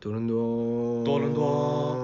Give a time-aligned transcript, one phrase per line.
[0.00, 1.99] 多伦多，多伦多，多伦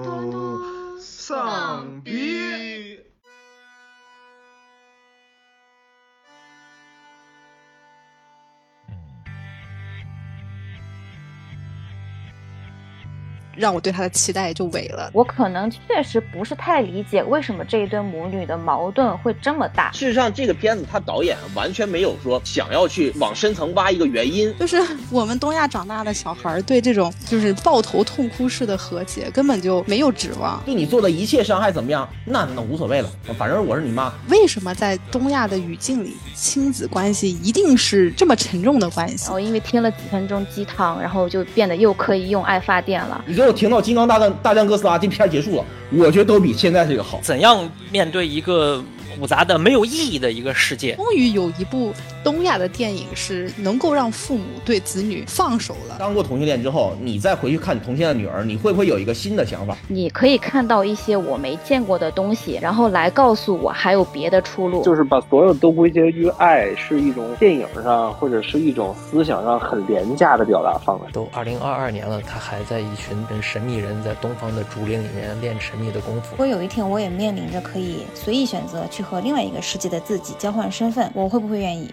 [13.57, 15.09] 让我对他的期待就萎了。
[15.13, 19.91] 我可能确实不是太理解为什么这一对母女的矛盾会这么大。
[19.91, 24.53] 事实上，这个片子他导演完全没有说想要去往深层挖一个原因。
[24.59, 24.77] 就是
[25.09, 30.61] 我们东亚长大的小孩对这种就是抱头痛哭式的和解根本就没有指望。
[30.65, 32.07] 对你做的一切伤害怎么样？
[32.25, 34.13] 那那无所谓了，反正我是你妈。
[34.29, 39.31] 为什么在东亚的语境里，亲子关系一定是这么沉重的关系？
[39.31, 43.23] 哦，因为听了几分钟鸡汤，然后就变得又可以用爱发电了。
[43.25, 47.19] 你给我停到《金刚大战大战哥斯拉》这片结束了，我觉得都比现在这个好。
[47.23, 48.83] 怎样面对一个
[49.17, 50.95] 复杂的、没有意义的一个世界？
[50.95, 51.93] 终于有一部
[52.27, 55.95] 东亚的电影是能够让父母对子女放手了。
[55.97, 59.77] 当过同性恋之后，你再回去看同性恋的女儿，你会不会有一个新的想法？
[59.87, 64.83] 你可以看到一些我没见过的东西，然后来告诉我还有别的出路。
[64.83, 71.13] 就是把所有都归结于爱，是一种电影上或者是一种思想上很廉价的表达方式。
[71.13, 76.31] 都二零二二年了，他还在一群跟神秘人在东方的竹林里面练神秘的功夫。
[76.31, 81.89] 如果有一天我也面临着可以随意选择去和另外一个世界的自己交换身份，我会不会愿意？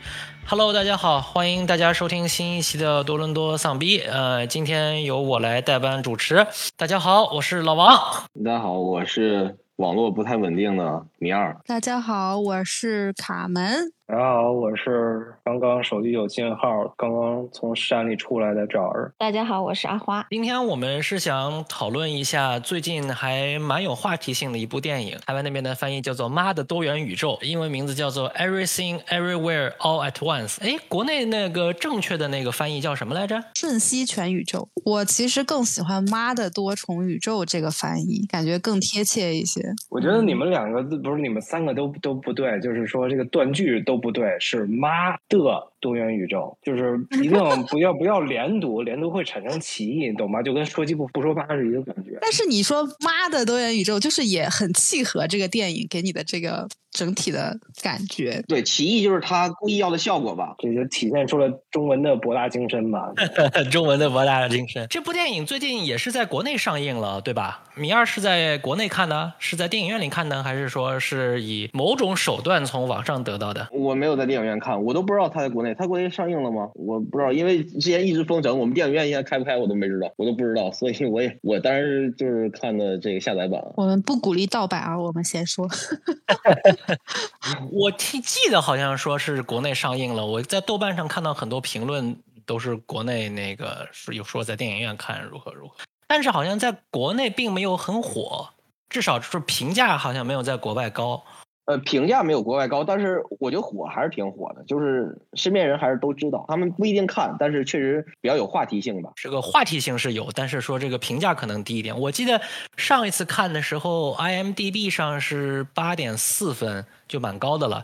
[0.46, 4.00] Hello，大家好，欢迎大家收听新一期的多伦多丧逼。
[4.00, 6.46] 呃，今天由我来代班主持。
[6.76, 7.96] 大家好，我是老王。
[8.44, 11.56] 大家好，我是网络不太稳定的米二。
[11.66, 13.92] 大家好，我是卡门。
[14.06, 19.10] 大家好，我是刚刚手机有信号，刚刚从山里出来的赵儿。
[19.16, 20.26] 大家好，我是阿花。
[20.28, 30.58] 今天我们是想讨论一下最近还蛮有话题性的一部电影，台湾那边的翻译叫做《妈的多元宇宙》，英文名字叫做 Everything Everywhere All at Once。
[30.60, 33.42] 哎，国内那个正确的那个翻译叫什么来着？
[33.54, 34.68] 瞬息全宇宙。
[34.84, 39.62] 我其实更喜欢“妈的多重宇宙”这个翻译，感觉更贴切一些。
[39.88, 47.38] 我觉得你们两个字不是你们三个都都不对，就是说这个断句都不对，是妈的多元宇宙，就是 一定
[47.68, 50.42] 不要不要连读，连读会产生歧义，你懂吗？
[50.42, 52.18] 就跟说鸡不不说八是一个感觉。
[52.20, 58.42] 但是你说“妈的多元宇宙”，就是也很契合这个电影给你的这个整体的感觉。
[58.48, 60.54] 对，歧义就是他故意要的效果吧？
[60.58, 63.12] 这就体现出了中文的博大精深吧。
[63.70, 64.86] 中文的博大精深。
[64.88, 67.64] 这部电影最近也是在国内上映了，对吧？
[67.74, 73.68] 米二是在国内看的，是在电影院里看的，还是说是以某种手段从网上得到的？
[73.72, 76.70] 我没有在电影院看，我都不知道他在国内，他国内上映了吗？
[76.74, 83.60] 我不知道，因为之前一直封城，我们电影院现在开不开我都没知道，我都不知道，所以我也我当时就是看的这个下载版。
[83.74, 85.68] 我们不鼓励盗版啊，我们先说。
[87.70, 98.48] 我记记得好像说是国内上映了，我在豆瓣上看到很多评论都是国内那个是有说在电影院看如何如何，但是好像在国内并没有很火，
[98.88, 101.24] 至少是评价好像没有在国外高。
[101.66, 109.10] 呃，评价没有国外高，但是我觉得火还是挺火的，就是身边人还是都知道，他们不一定看，但是确实比较有话题性吧。
[109.16, 111.98] 这个话题性是有，但是说这个评价可能低一点。
[111.98, 112.38] 我记得
[112.76, 117.82] 上一次看的时候，IMDB 上是八点四分，就蛮高的了。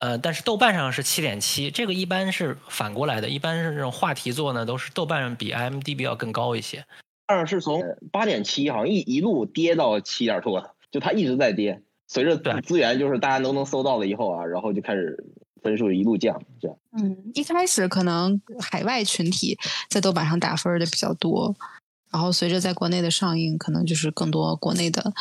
[0.00, 6.84] 呃，但是豆瓣上是七点七，这个一般是反过来的，一般是这种话题作呢，都是豆瓣上比 IMDB 要更高一些。
[7.28, 7.80] 但是从
[8.10, 11.80] 八点七好像一一路跌到七点多，就它一直在跌。
[12.12, 15.16] 随着资源就是大家都能搜到了以后啊，然后就开始
[15.62, 16.76] 分数一路降，这样。
[16.98, 19.56] 嗯，一开始可能海外群体
[19.88, 21.54] 在豆瓣上打分的比较多，
[22.10, 25.12] 然后随着在国内的上映，可能就是更多国内的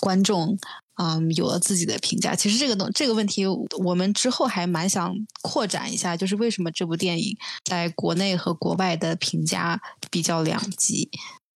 [0.00, 0.56] 观众，
[0.94, 2.34] 嗯，有了自己的评价。
[2.34, 3.44] 其实这个东这个问题，
[3.84, 9.78] 我们之后还蛮想扩展一下，就是为什么这部电影在国内和国外的评价
[10.10, 11.10] 比较两极。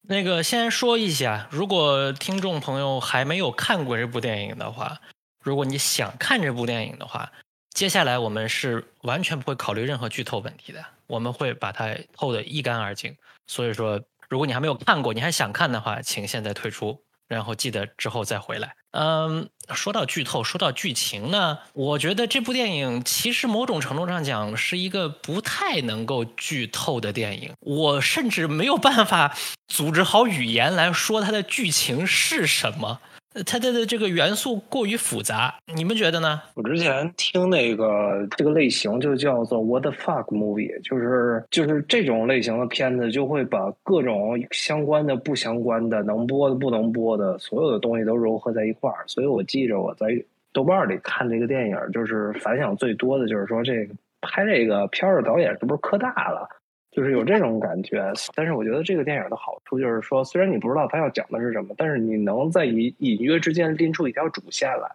[0.07, 5.01] 那个先说一下，如果听众朋友还没有看过这部电影的话，
[5.43, 7.33] 如果你想看这部电影的话，
[7.71, 13.17] 接下来我们是完全不会考虑任何剧透问题的，我们会把它透得一干二净。
[13.47, 13.99] 所以说，
[14.29, 18.77] 如果你还没有看过，你还想看的话，请现在退出，然后记得之后再回来。
[18.97, 27.53] 嗯，说到剧透，说到剧情呢，我觉得这部电影其实某种程度上讲是一个不太能够剧透的电影。
[27.59, 29.37] 我甚至没有办法
[29.67, 33.01] 组织好语言来说它的剧情是什么，
[33.47, 35.55] 它的这个元素过于复杂。
[35.75, 36.41] 你们觉得呢？
[36.55, 49.05] 我之前听那个这个类型就叫做 What the fuck movie，就是就是这种类型的片子就会把各种相关的、不相关的、能播的、不能播的所有的东西都糅合在一块儿。
[49.07, 50.07] 所以我记着我在
[50.53, 56.49] 豆瓣里看这个电影，就是反响最多的就是说这个拍这个片儿的导演是不是科大了？
[56.95, 58.13] 就是有这种感觉。
[58.35, 64.87] 但是我觉得这个电影的好处就是说，虽然你不知道它要讲的是什么，但是你能在隐隐约之间拎出一条主线来，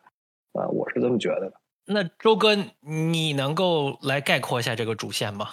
[0.53, 1.53] 啊，我是这么觉得的。
[1.85, 5.47] 那周哥，你能够来概括一下这个主线吗？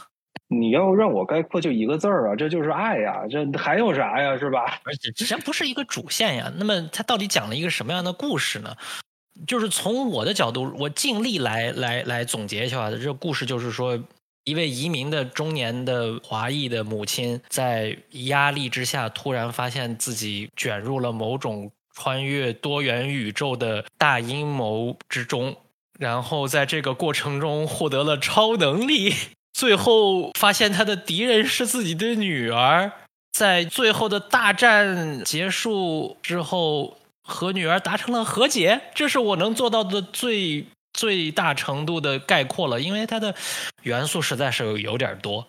[0.48, 4.78] 你要让我概括就一个字儿啊，这就是爱呀，这还有啥呀，是吧？
[4.84, 6.52] 而且这不是一个主线呀。
[6.56, 8.76] 那么它到底讲了一个什么样的故事呢？
[9.46, 13.98] 就是从我的角度，我尽力来来来总结一下这个故事就是说，
[14.46, 25.56] 一位移民的中年的华裔的母亲，在压力之下，突然发现自己卷入了某种穿越多元宇宙的大阴谋之中，
[25.98, 29.12] 然后在这个过程中获得了超能力。
[29.52, 32.92] 最后发现他的敌人是自己的女儿，
[33.32, 38.82] 在最后的大战结束之后，和女儿达成了和解。
[38.94, 40.66] 这是我能做到的最
[40.96, 43.34] 最大程度的概括了，因为它的
[43.82, 45.46] 元素实在是有有点多。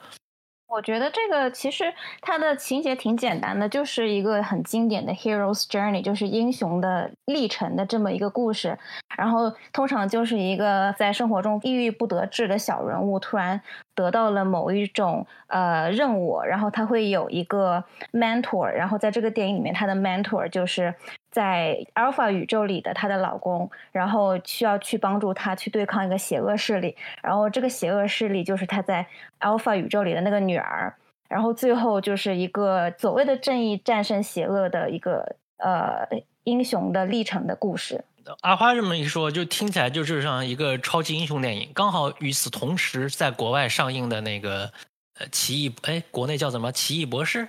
[0.68, 8.78] 我觉得这个其实它的情节挺简单的，就是一个很经典的 hero's journey，就是英雄的历程的这么一个故事。
[9.18, 13.62] 然后通常就是一个在生活中抑郁不得志的小人物，突然
[13.98, 17.84] 得到了某一种呃任务，然后他会有一个
[18.14, 20.94] mentor，然后在这个电影里面，他的 mentor 就是
[21.32, 29.08] 在 alpha 宇宙里的她的老公，然后需要去帮助她去对抗一个邪恶势力，然后这个邪恶势力就是她在
[29.40, 30.94] alpha 宇宙里的那个女儿，
[31.28, 36.08] 然后最后就是一个所谓的正义战胜邪恶的一个呃
[36.44, 38.06] 英雄的历程的故事。
[38.42, 41.72] 阿花这么一说，就听起来就是像一个超级英雄电影。
[41.74, 44.72] 刚好与此同时，在国外上映的那个
[45.20, 46.72] 呃奇异，哎，国内叫什么？
[46.72, 47.48] 奇异博士？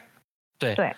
[0.59, 0.95] 对对，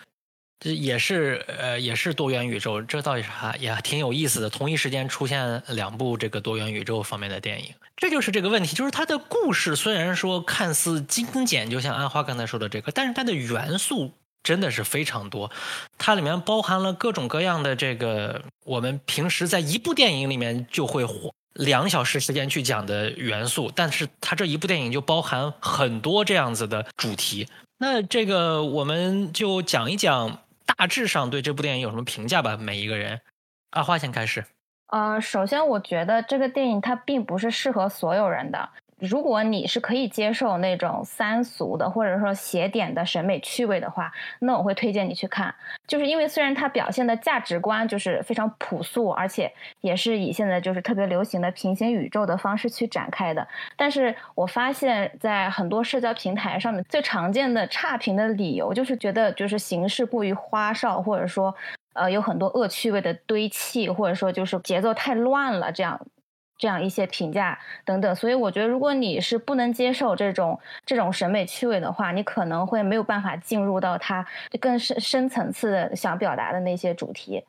[0.58, 4.50] 这也是呃也是多元宇宙，这到底啥也挺有意思的。
[4.50, 14.12] 同一时间出现两部这个多元宇宙方面的电影，这就是这个问题，就是它的故事虽然说看似精简，就像阿花刚才说的这个，但是它的元素。
[14.42, 15.50] 真的是非常多，
[15.98, 27.48] 它里面包含了各种各样的这个我们平时在一部电影里面就会花两小时时间去讲的元素，但是它这一部电影就包含很多这样子的主题。
[27.78, 32.56] 那这个我们就讲一讲大致上对这部电影有什么评价吧。
[32.56, 33.20] 每一个人，
[33.70, 34.44] 阿花先开始。
[34.86, 38.68] 呃，首先我觉得这个电影它并不是适合所有人的。
[39.00, 45.54] 如果你是可以接受那种三俗的或者说邪点的审美趣味的话，那我会推荐你去看。
[45.86, 61.54] 就是因为虽然它表现的价值观就是非常朴素，而且也是以现在就是特别流行的平行宇宙的方式去展开的，但是我发现，在很多社交平台上面最常见的差评的理由，就是觉得就是形式过于花哨，或者说
[61.94, 66.00] 呃有很多恶趣味的堆砌，或者说就是节奏太乱了这样。
[66.60, 74.24] 这样一些评价等等，所以我觉得，如果你是不能接受这种这种审美趣味的话，你可能会没有办法进入到他
[74.60, 77.42] 更深深层次的想表达的那些主题。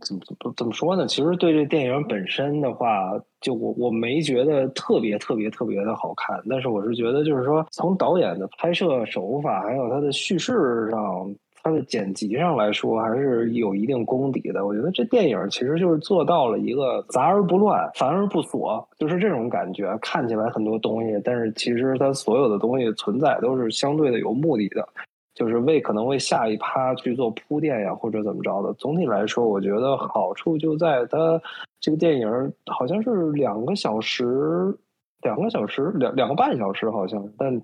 [0.00, 1.06] 怎么怎么怎么说呢？
[1.06, 3.12] 其实对这电影本身的话，
[3.42, 11.34] 就我我没觉得特别特别特别的好看，但是我是觉得，就是说从导演的拍摄手法还有他的叙事上。
[11.64, 14.66] 它的剪辑上来说还是有一定功底的。
[14.66, 19.96] 我觉得这电影其实就是做到了一个杂而不乱、繁而不琐，就是这种感觉。
[20.02, 24.86] 看起来很多东西，但是其实它所有的东西存在都是相对的有目的的，
[25.34, 28.70] 就是为可能为下一趴去做铺垫呀，或者怎么着的。
[28.74, 31.40] 总体来说，我觉得好处就在它
[31.80, 34.76] 这个电影好像是两个小时、
[35.22, 37.62] 两个小时、两两个半小时，好像，但。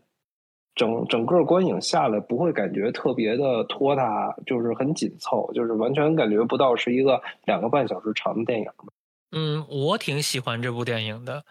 [0.75, 8.67] 整整个观影下来不会感觉特别的拖沓，就是很紧凑，就是完全感觉不到是一个两个半小时长的电影。
[9.33, 11.45] 嗯，我挺喜欢这部电影的。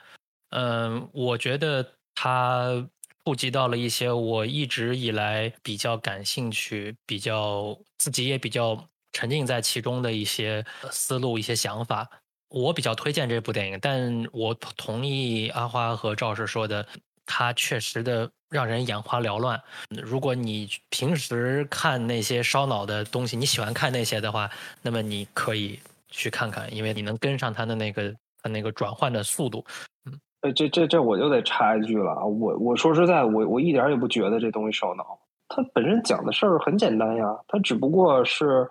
[0.49, 1.85] 嗯，我觉得
[2.15, 2.89] 它
[3.23, 12.09] 触及到了一些我一直以来比较感兴趣、比较自己也比较沉浸在其中的一些思路、一些想法。
[12.49, 16.87] 我比较推荐这部电影，但我同意阿花和赵氏说的。
[17.31, 19.61] 它确实的让人眼花缭乱。
[20.01, 24.49] 如果你平时看那些烧脑的东西，你喜欢看那些的话，
[24.81, 29.63] 那么你可以去看看，因为你能跟上它的那个它那个转换的速度。
[30.05, 32.25] 嗯，呃，这这这我就得插一句了啊！
[32.25, 35.19] 我我说实在，我我一点也不觉得这东西烧脑。
[35.47, 38.67] 它本身讲的事儿很简单呀，它只不过是。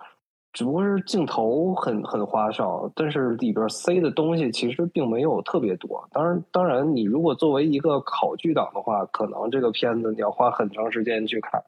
[0.51, 6.07] 只不过是镜头很很花哨，但是里边塞的东西其实并没有特别多。
[6.11, 11.63] 当然，当然，你如果作为一个考据党的话，可能这个片子你要花很长时间去看。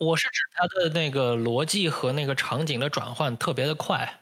[0.00, 4.20] 我是指它的那个逻辑和那个场景的转换特别的快，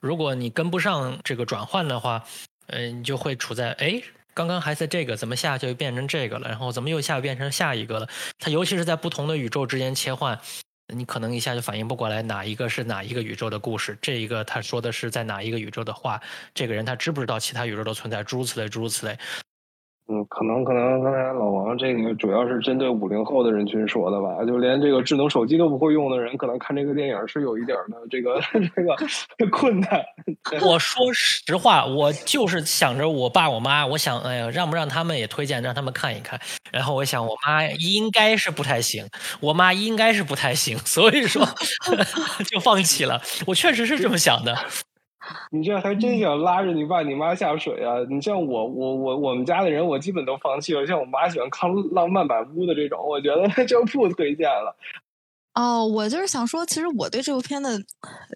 [0.00, 2.24] 如果你跟不上这个转换的话，
[2.66, 4.02] 嗯，你就会处在哎
[4.34, 6.48] 刚刚还在这个，怎么下就变成这个了？
[6.48, 8.08] 然后怎么又下变成下一个了？
[8.38, 10.38] 它尤其是在不同的宇宙之间切换，
[10.94, 16.20] 你可能一下就反应不过来哪一个是哪一个宇宙的故事，这一个他说的是在哪一个宇宙的话，
[16.54, 18.22] 这个人他知不知道其他宇宙的存在？
[18.24, 19.18] 诸如此类，诸如此类。
[20.06, 28.38] 嗯，可能可能刚才老王这个主要是针对五零后的人群说的吧，就连这个智能手机都不会用的人，可能看这个电影是有一点的这个
[28.76, 28.94] 这个
[29.50, 30.04] 困难。
[30.60, 36.38] 我说实话，我就是想着我爸我妈，我想哎呀，让不让他们也推荐，让他们看一看。
[36.70, 39.06] 然后我想，我妈应该是不太行，
[39.40, 41.42] 我妈应该是不太行，所以说
[42.50, 43.22] 就放弃了。
[43.46, 44.54] 我确实是这么想的。
[45.50, 47.94] 你这还真想拉着你爸你妈下水啊？
[48.08, 50.86] 你像我我我我们家的人，我基本都放弃了。
[50.86, 54.76] 像我妈喜欢看浪漫满屋的这种，我觉得就不推荐了。
[55.54, 57.80] 哦，我就是想说，其实我对这部片的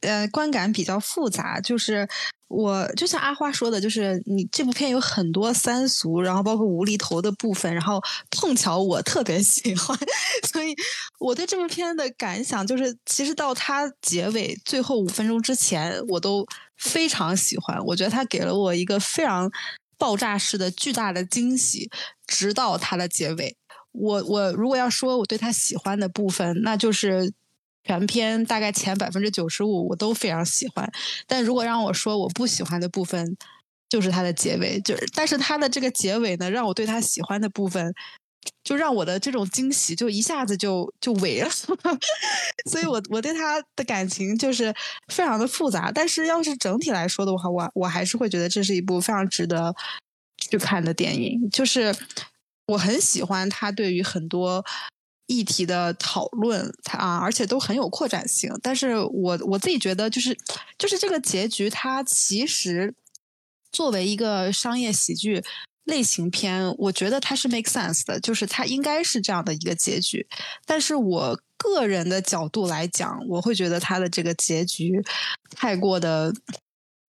[0.03, 2.07] 呃观感比较复杂，就是
[2.47, 9.99] 我就像阿花说的，就是你这部片有很多三俗，然后包括无厘头的部分，然后碰巧我特别喜欢，
[10.53, 10.77] 所以
[11.19, 16.47] 我对这部片的感想就是，其实到它结尾最后五分钟之前，我都
[16.79, 19.51] 非常喜欢，我觉得它给了我一个非常
[19.99, 21.91] 爆炸式的巨大的惊喜，
[22.27, 23.57] 直到它的结尾。
[23.93, 27.33] 我我如果要说我对他喜欢的部分，那就是
[27.83, 30.89] 全篇大概前百分之九十五我都非常喜欢。
[31.27, 33.37] 但如果让我说我不喜欢的部分，
[33.89, 34.81] 就是他的结尾。
[34.83, 37.93] 就是但是他的这个结尾呢，让我对他喜欢的部分，
[38.69, 41.49] 就让我的这种惊喜就一下子就就萎了。
[42.71, 44.75] 所以我我对他的感情就是
[45.11, 45.91] 非常的复杂。
[45.91, 49.75] 但是要是整体来说的话，我我还是会觉得这是一部非常值得
[50.37, 51.49] 去看的电影。
[51.51, 51.95] 就是。
[52.69, 54.63] 我很喜欢他对于很多
[55.27, 58.53] 议题的讨论，他啊，而且都很有扩展性。
[58.63, 60.37] 但是我我自己觉得，就是
[60.77, 62.95] 就是这个结局，它其实
[63.73, 65.43] 作为一个商业喜剧
[65.89, 70.27] 类型片，我觉得它是 make sense 的，就是它应该是这样的一个结局。
[70.65, 75.03] 但是我个人的角度来讲，我会觉得它的这个结局
[75.57, 76.33] 太过的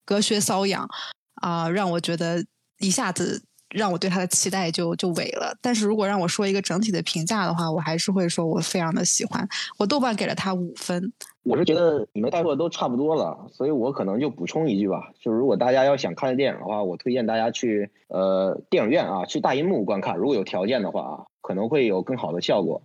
[0.03, 0.89] 隔靴搔痒
[1.35, 2.43] 啊，让我觉得
[2.79, 3.43] 一下子。
[3.69, 5.55] 让我对他的期待就就萎了。
[5.61, 9.47] 但是如果让我说一个整体的评价的话，我还是会说我非常的喜欢。
[9.77, 11.11] 我豆瓣给了他五分。
[11.43, 20.17] 我是觉得你们带说的都差不多了，所以我可能就补充一句吧，就是如果大家要想看电影的话，我推荐大家去呃电影院啊，去大银幕观看。
[20.17, 22.83] 如果有条件的话啊，可能会有更好的效果。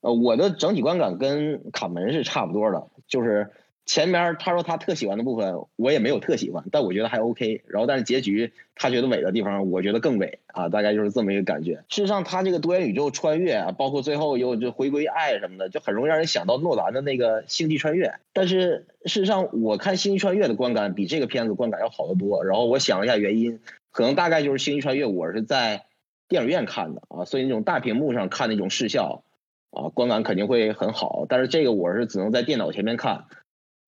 [0.00, 3.50] 呃，我的整体观感跟卡门是差不多的，就是。
[3.90, 7.60] 前面他说他特喜欢的部分，我也没有特喜欢，但我觉得还 OK。
[7.66, 11.82] 然后，但是结局他觉得伪的地方，我觉得更伪啊，大概就是这么一个感觉。
[11.88, 18.06] 事实上，他这个多元宇宙穿越啊，包括最后又就回归爱什么的，就很容易让人想到诺兰的那个《星际穿越》。
[18.32, 22.44] 但是事实上，我看《星际穿越》的观感比这个片子观感要好得多。
[22.44, 23.58] 然后我想了一下原因，
[23.90, 25.86] 可能大概就是《星际穿越》我是在
[26.28, 29.24] 电影院看的啊，所以那种大屏幕上看那种视效
[29.72, 31.26] 啊，观感肯定会很好。
[31.28, 33.24] 但是这个我是只能在电脑前面看。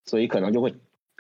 [0.05, 0.75] 所以可能就会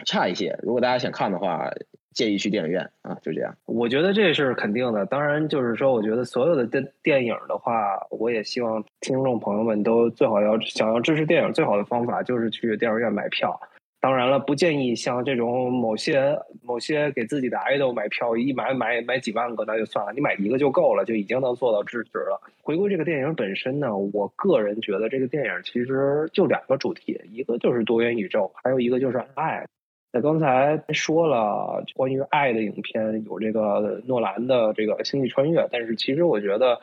[0.05, 0.59] 差一些。
[0.63, 1.71] 如果大家想看的话，
[2.13, 3.57] 建议去电影院啊，就这样。
[3.65, 5.07] 我觉得这是肯定的。
[5.07, 13.59] 当然，就是说，我觉得所有的电电影的话，我也希望听众朋友们都最好要想要支持电影，最好的方法就是去电影院买票。
[14.03, 22.43] 当然了，不建议像这种某些某些给自己的 idol 买票，一买买买几万个那就算了，你买一个就够了，就已经能做到支持了。
[22.63, 29.65] 回归这个电影本身呢，我个人觉得这个电影其实就两个主题，一个就是多元宇宙，还有一个就是爱。
[30.13, 36.81] 那刚才说了关于爱的影片，有这个诺兰的这个《星际穿越》，但是其实我觉得。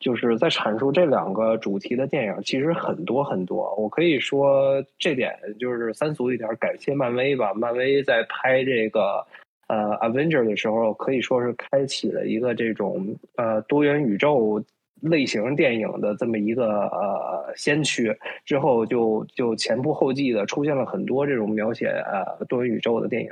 [0.00, 3.74] 就是在阐述这两个主题的电影，其实很多很多。
[3.74, 7.52] 我可以说这点就是三俗一点，感谢漫威吧。
[7.52, 9.26] 漫威在拍这个
[9.66, 14.62] 呃《Avenger》的时候，可以说是开启了一个这种呃多元宇宙
[15.00, 18.16] 类型电影的这么一个呃先驱。
[18.44, 23.30] 之后就就前仆后继的出现了很多这种描写呃多元宇宙的电影。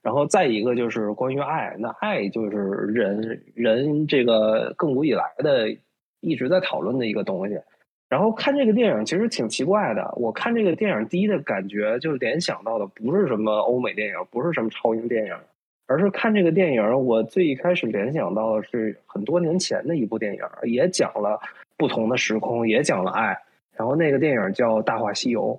[0.00, 5.76] 然后再一个就是关于爱，那爱就是人人这个亘古以来的。
[6.20, 7.60] 一直在讨论的一个东西，
[8.08, 10.12] 然后看这个电影其实挺奇怪的。
[10.16, 15.34] 我看这个电影第一的感觉就联想到的不是什么欧美电影，不是什么超英电影，
[15.86, 21.40] 而是看这个电影，我最一开始联想到的是很多年前的一部电影，也讲了
[21.76, 23.36] 不同的时空，也讲了爱。
[23.76, 25.54] 然后那个电影叫《大话西游》，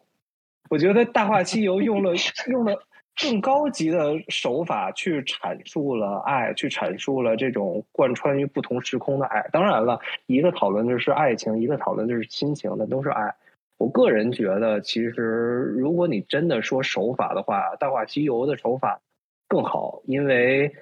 [0.70, 2.12] 我觉得《大话西游》用了
[2.50, 2.78] 用了。
[3.22, 9.46] 更高级的手法去阐述了爱，去阐述了这种贯穿于不同时空的爱。
[9.52, 13.36] 当然了，一个讨论的是爱情，一个讨论的是亲情，那都是爱。
[13.78, 19.02] 我个人觉得，其实如果你真的说手法的话，《大话西游》的手法
[19.48, 20.74] 更好，因为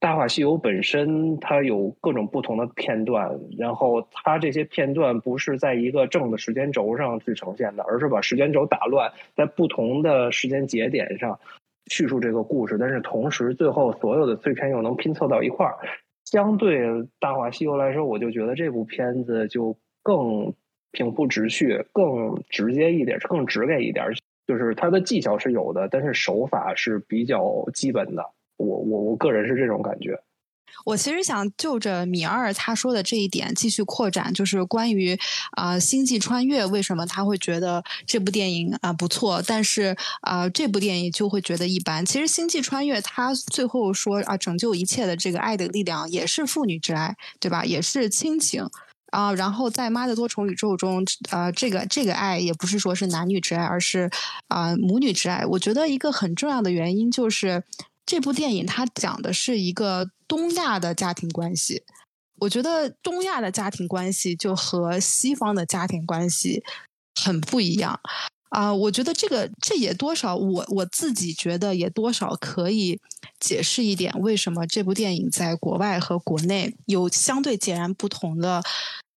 [0.00, 11.38] 大话西游》本身它有各种不同的片段，然后它这些片段不是在一个正的时间轴上去呈现的，而是把时间轴打乱，在不同的时间节点上
[11.86, 15.76] 叙述这个故事，但是同时最后所有的碎片又能拼凑到一块儿。
[16.24, 16.86] 相对
[17.20, 20.54] 《大话西游》来说，我就觉得这部片子就更
[20.92, 24.06] 平铺直叙，更直接一点，更直给一点。
[24.46, 28.24] 就是它的技巧是有的，但是手法是比较基本的。
[28.56, 30.18] 我我我个人是这种感觉。
[30.84, 35.16] 我其实想就着米二他说的这一点继续扩展，就是关于
[35.52, 42.04] 啊《星际穿越》为什么他会觉得这部电影啊不错，但是啊这部电影就会觉得一般。
[42.04, 47.64] 其实《星际穿越》他最后说啊拯救一切的这个爱的力量也是父女之爱，对吧？
[47.64, 48.68] 也是亲情
[49.12, 49.32] 啊。
[49.34, 54.10] 然后在《妈的多重宇宙》中，呃，这个这个爱也不是说是男女之爱，而是
[54.48, 55.46] 啊母女之爱。
[55.46, 57.62] 我觉得一个很重要的原因就是。
[58.04, 61.82] 这部电影它讲的是一个东亚的家庭关系，
[62.40, 66.62] 我觉得东亚的家庭关系就和西方的家庭关系
[67.14, 67.98] 很不一样
[68.50, 68.74] 啊。
[68.74, 73.00] 我觉得这个这也多少我我自己觉得也多少可以
[73.38, 78.62] 解释一点为什么这部电影在国外和国内有相对截然不同的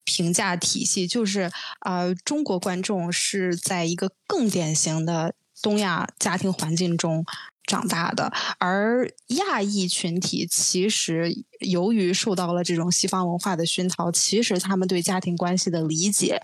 [0.03, 7.25] 评价体系，就是啊，中国观众是在一个更典型的东亚家庭环境中。
[7.65, 16.41] 长大的，而亚裔群体其实由于受到了这种西方文化的熏陶，其实他们对家庭关系的理解，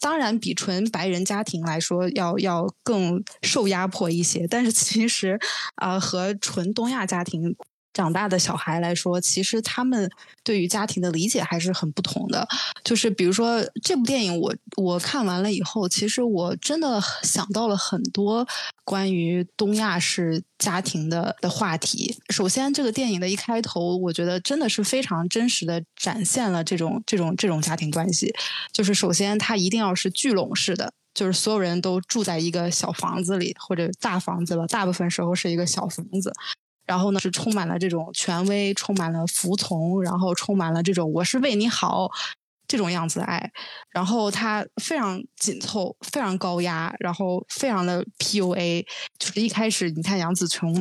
[0.00, 4.46] 当然比纯白人家庭来说要要更受压迫一些。
[4.48, 5.38] 但是其实，
[5.76, 7.56] 啊，和纯东亚家庭。
[7.96, 10.10] 长大的小孩来说，其实他们
[10.44, 12.46] 对于家庭的理解还是很不同的。
[12.84, 18.46] 就是比如说这部电影，我我看完了以后，其实我真的想到了很多
[18.84, 22.14] 关于东亚式家庭的的话题。
[22.28, 28.30] 首先，这个电影的一开头，我觉得真的是非常真实的展现了这种这种这种家庭关系。
[28.70, 36.30] 就是首先，它一定要是聚拢式的，就是所有人都住在一个小房子里或者大房子了，大部分时候是一个小房子。
[36.86, 42.08] 然后呢，是充满了这种权威，充满了服从，然后充满了这种“我是为你好”
[42.68, 43.50] 这种样子的爱。
[43.90, 48.86] 然后他非常紧凑，非常高压，然后非常的 PUA。
[49.18, 50.80] 就是一开始，你看杨紫琼，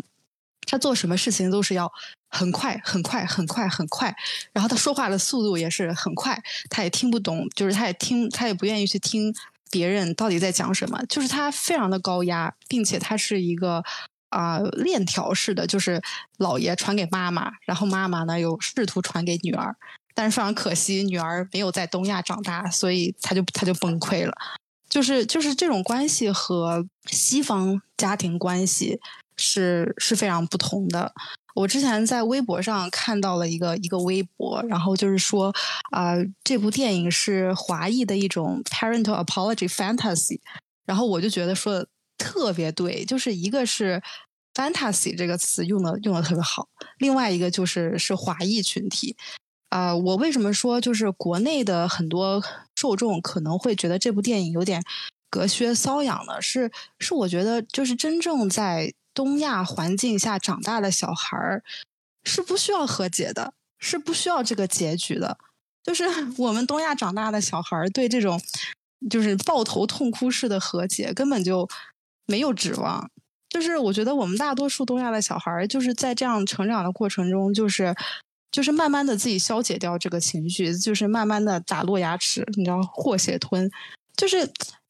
[0.68, 1.92] 她做什么事情都是要
[2.30, 4.16] 很快、很快、很快、很快。
[4.54, 6.40] 然后她说话的速度也是很快，
[6.70, 9.34] 她也听不懂，就是她也听，她也不愿意去听
[9.72, 11.04] 别人到底在讲什么。
[11.10, 13.84] 就是她非常的高压，并且她是一个。
[14.36, 16.02] 啊，链条式的，就是
[16.40, 19.74] 姥爷传给妈妈，然后妈妈呢又试图传给女儿，
[20.14, 24.34] 但是非常可惜，女儿没有在东亚长大，所以他就他就崩溃了。
[24.90, 29.00] 就是就是这种关系和西方家庭关系
[29.38, 31.14] 是是非常不同的。
[31.54, 35.54] 我之前在微博上看到了一个一个微博，然后就是说
[35.92, 40.42] 啊，这部电影是华裔的一种 parental apology fantasy，
[40.86, 44.02] 然后我就觉得说的特别对，就是一个是。
[44.56, 49.16] Fantasy 这个词用的用的特别好，另外一个就是是华裔群体，
[49.70, 52.42] 啊，我为什么说就是国内的很多
[52.76, 54.82] 受众可能会觉得这部电影有点
[55.30, 56.42] 隔靴搔痒呢？
[56.42, 61.64] 是是，我觉得就是真正在东亚环境下长大的小孩儿
[62.24, 65.38] 是不需要和解的，是不需要这个结局的，
[65.84, 66.06] 就是
[66.40, 68.42] 我们东亚长大的小孩儿对这种
[69.10, 71.68] 就是抱头痛哭式的和解根本就
[72.26, 73.12] 没有指望。
[73.56, 77.96] 就是我觉得我们大多数东亚的小孩儿，就是在这样成长的过程中，就是
[78.52, 83.72] 就是慢慢的自己消解掉这个情绪，就是慢慢的打落牙齿，你知道，和血吞。
[84.18, 84.42] 就是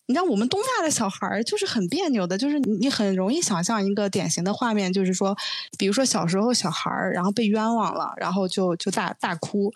[0.08, 5.38] 你知道，我们东亚的小孩儿就是很别扭的，就是你很容易想象一个典型的画面，就是说，
[5.78, 9.72] 比如说小时候小孩儿然后被冤枉了，然后就就大大哭，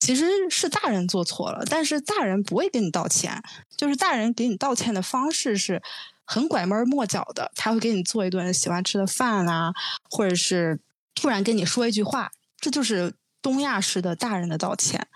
[0.00, 3.42] 其实是大人做错了，但是大人不会给你道歉，
[3.74, 5.80] 就是大人给你道歉的方式是。
[6.24, 9.72] 很拐弯抹角的，他会给你做一顿喜欢吃的饭啊，
[10.10, 10.80] 或者是
[11.14, 15.06] 突然跟你说一句话，这就是东亚式的大人的道歉。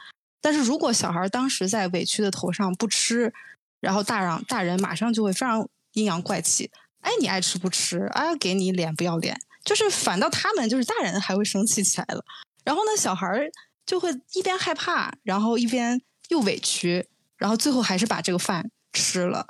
[0.41, 3.33] 但是如果小孩当时在委屈的头上不吃，
[3.81, 8.07] 然后大让大人马上就会非常阴阳怪气，哎，你爱吃不吃？
[8.13, 12.25] 哎，给你脸不要脸，就是反倒他们就是大人还会生气起来了。
[12.65, 13.51] 然后呢，小孩
[13.87, 19.47] 就会一边害怕，然后一边又委屈，然后最后还是把这个饭吃了。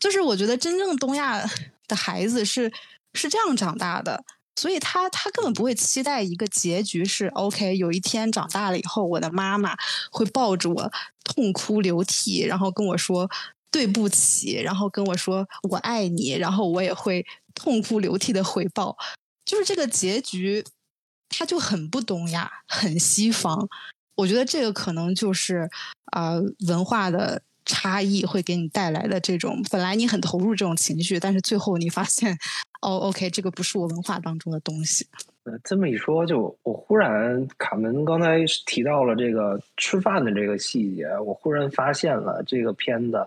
[0.00, 1.40] 就是我觉得真正东亚
[1.86, 2.72] 的孩子是
[3.14, 4.24] 是这样长大的，
[4.56, 7.76] 所以他他根本不会期待一个结局是 OK。
[7.76, 9.76] 有一天长大了以后，我的妈妈
[10.10, 10.90] 会抱着我
[11.22, 13.30] 痛哭流涕，然后跟我说
[13.70, 18.96] 对不起，然后跟我说我爱你，然后我也会痛哭流涕的回报。
[19.44, 20.64] 就是这个结局
[21.28, 23.68] 他就很不东亚，很西方。
[24.14, 25.68] 我觉得这个可能就是
[26.12, 32.32] 啊、呃文化的差异会给你带来的这种，本来你很投入这种情绪，但是最后你发现，
[32.82, 35.06] 哦，OK，这个不是我文化当中的东西。
[35.44, 43.26] 呃这么一说，就我忽然卡门刚才提到了这个吃饭的这个细节，我忽然发现了这个片子，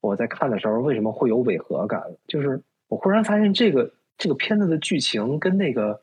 [0.00, 2.00] 我在看的时候为什么会有违和感？
[2.28, 6.00] 就是我忽然发现这个这个片子的剧情跟那个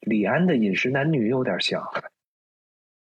[0.00, 1.80] 李安的《饮食男女》有点像。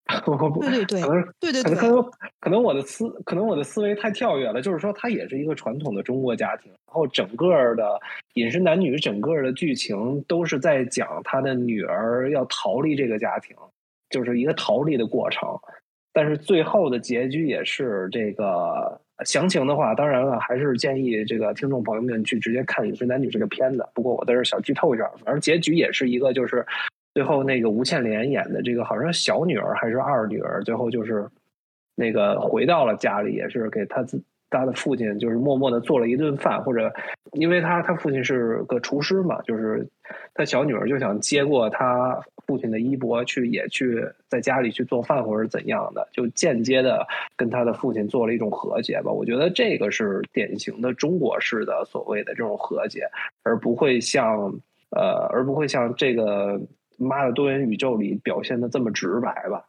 [0.60, 7.84] 对对对可能对对对可能可能我的思可能我的思维太跳跃了，就是说它也是一个传统的中国家庭，然后整个的
[8.34, 13.56] 《饮食男女》整个的剧情都是在讲他的女儿要逃离这个家庭，
[14.10, 15.48] 就是一个逃离的过程。
[16.12, 23.84] 但是最后的结局也是这个详情的话，当然了，还是建议这个听众朋友们去直接看《饮食男女》这个片子。
[23.94, 26.64] 不过我在这儿小剧透一下，反正结局也是一个就是
[27.14, 31.26] 最后那个吴倩莲演的这个好像小女儿还是二女儿，最后就是
[31.94, 36.92] 那个回到了家里，也是给他自他的父亲就是默默的做了一顿饭，或者
[37.32, 39.88] 因为他他父亲是个厨师嘛，就是
[40.34, 49.10] 他小女儿就想接过他父亲的衣钵，去也去在家里去做饭或者怎样的，就间接的跟他的父亲做了一种和解吧。
[49.10, 53.08] 我觉得这个是典型的中国式的所谓的这种和解，
[53.42, 54.52] 而不会像
[54.90, 56.58] 呃，而不会像这个
[56.98, 59.66] 《妈的多元宇宙》里表现的这么直白吧。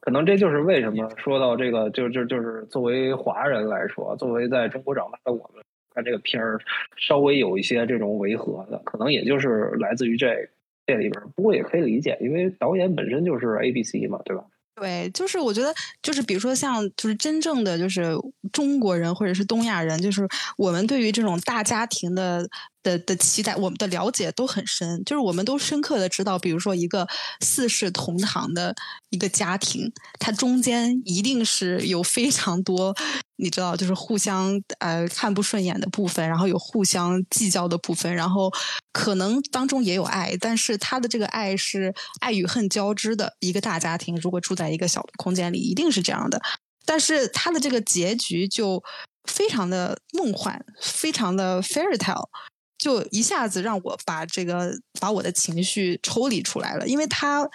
[0.00, 6.60] 可能这就是为什么说到这个，就就就是作为华人来说，作为在中国长大的我们看这个片儿，
[6.96, 10.48] 稍微有一些这种违和的，可能也就是来自于这
[10.86, 11.26] 这里边儿。
[11.34, 14.44] 不过也可以理解，因为导演本身就是 A B C 嘛，对吧？
[14.76, 18.14] 对，就是我觉得，就是比如说像，就是真正的就是
[18.52, 20.22] 中国人或者是东亚人，就是
[20.56, 22.48] 我们对于这种大家庭的
[22.88, 27.06] 的的期待，我们的了解都很深，就是我们都深刻的知道，比如说一个
[27.40, 28.74] 四世同堂的
[29.10, 32.94] 一个家庭，它中间一定是有非常多，
[33.36, 38.50] 你知道，就是互相呃看不顺眼的部分，然后有互相计较的部分，然后
[38.92, 46.40] 可能当中也有爱，但是他的这个爱是爱与恨交织的一个大家庭，如果住在一个小的空间里，一定是这样的。
[46.86, 48.82] 但是他的这个结局就
[49.24, 52.28] 非常的梦幻，非常的 fairy tale，
[52.78, 57.48] 就一下子让我把这个把我的情绪抽离出来了，因为它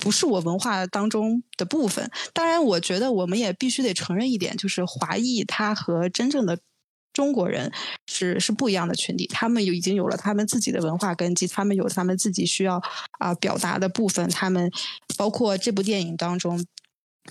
[0.00, 2.08] 不是我文化当中的部分。
[2.32, 6.56] 当然，我觉得我们也必须得承认一点，就是华裔他和真正的
[7.12, 7.72] 中国人
[8.06, 12.80] 是是不一样的群体，他们有已经有了他们自己的文化根基，他们有他们自己需要
[13.18, 14.70] 啊、表达的部分，他们
[15.16, 16.64] 包括这部电影当中。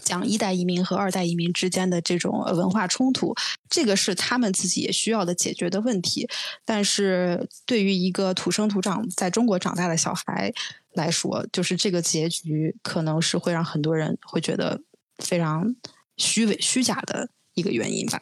[0.01, 3.33] 讲一代移民和二代移民之间的这种文化冲突，
[3.69, 6.27] 这个是他们自己也需要的解决的问题。
[6.65, 10.51] 但是对于一个土生土长在中国长大的小孩
[10.93, 14.79] 来说，就是这个结局可能是会让很多人会觉得
[15.17, 15.75] 非常
[16.17, 18.19] 虚伪、虚假的一个原因吧。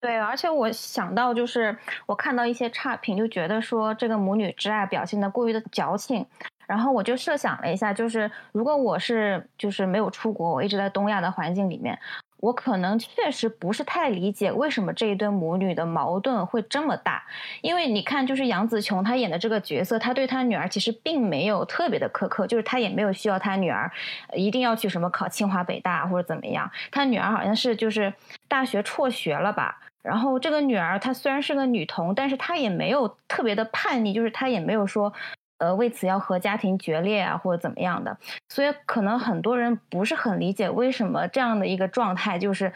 [0.00, 6.26] 对，而且我想到就是我看到一些差评，就觉得说这个母女之爱表现的过于的矫情。
[6.66, 11.98] 然后我就设想了一下，就是如果我是就是没有出国，我一直在东亚的环境里面，
[12.38, 17.22] 我可能确实不是太理解为什么这一对母女的矛盾会这么大。
[17.62, 23.90] 因为你看，就是杨紫琼她演的这个角色，她对她女儿其实并没有特别的苛刻，就是她也没有需要她女儿
[24.34, 26.70] 一定要去什么考清华北大或者怎么样。
[26.90, 28.12] 她女儿好像是就是
[28.48, 29.80] 大学辍学了吧。
[30.02, 35.12] 然后这个女儿她虽然是个女童，但是她也没有特别的叛逆，就是她也没有说。
[35.58, 38.16] 呃，为此要和家庭决裂啊，或者怎么样的，
[38.48, 42.72] 所以可能很多人不是很理解为什么这样的一个状态，就是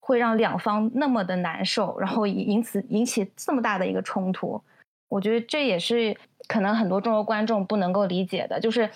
[0.00, 4.62] 会让两方那么的难受，然后因此引起这么大的一个冲突。
[5.08, 8.88] 我觉得这也是可能很多中国观众不能够理解的，就是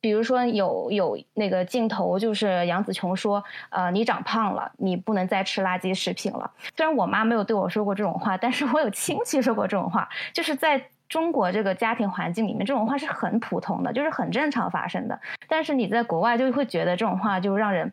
[0.00, 10.90] 比如说有有那个镜头，就是杨紫琼说：“呃，你长胖了，你不能再吃垃圾食品了。”虽然我妈没有对我说过这种话，但是我有亲戚说过这种话，就是在。
[11.10, 15.20] 中国这个家庭环境里面，这种话是很普通的，就是很正常发生的。
[15.48, 17.92] 但是你在国外就会觉得这种话就让人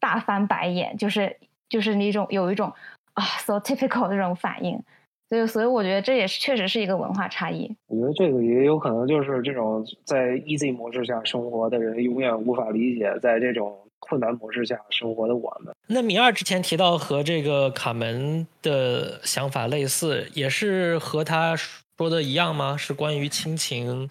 [0.00, 1.36] 大翻白眼，就是
[1.68, 2.72] 就是那种有一种
[3.12, 4.80] 啊 so typical 这种反应。
[5.30, 7.74] 所以，所以我觉得这也是确实是一个文化差异。
[7.88, 15.74] 我觉得这个也有可能就是这种在 easy 模式下生活的人永远无法理解在这种困难模式下生活的我们。
[15.88, 21.56] 那米二之前提到和这个卡门的想法类似，也是和他
[21.96, 22.76] 说的一样吗？
[22.76, 24.08] 是关于亲情，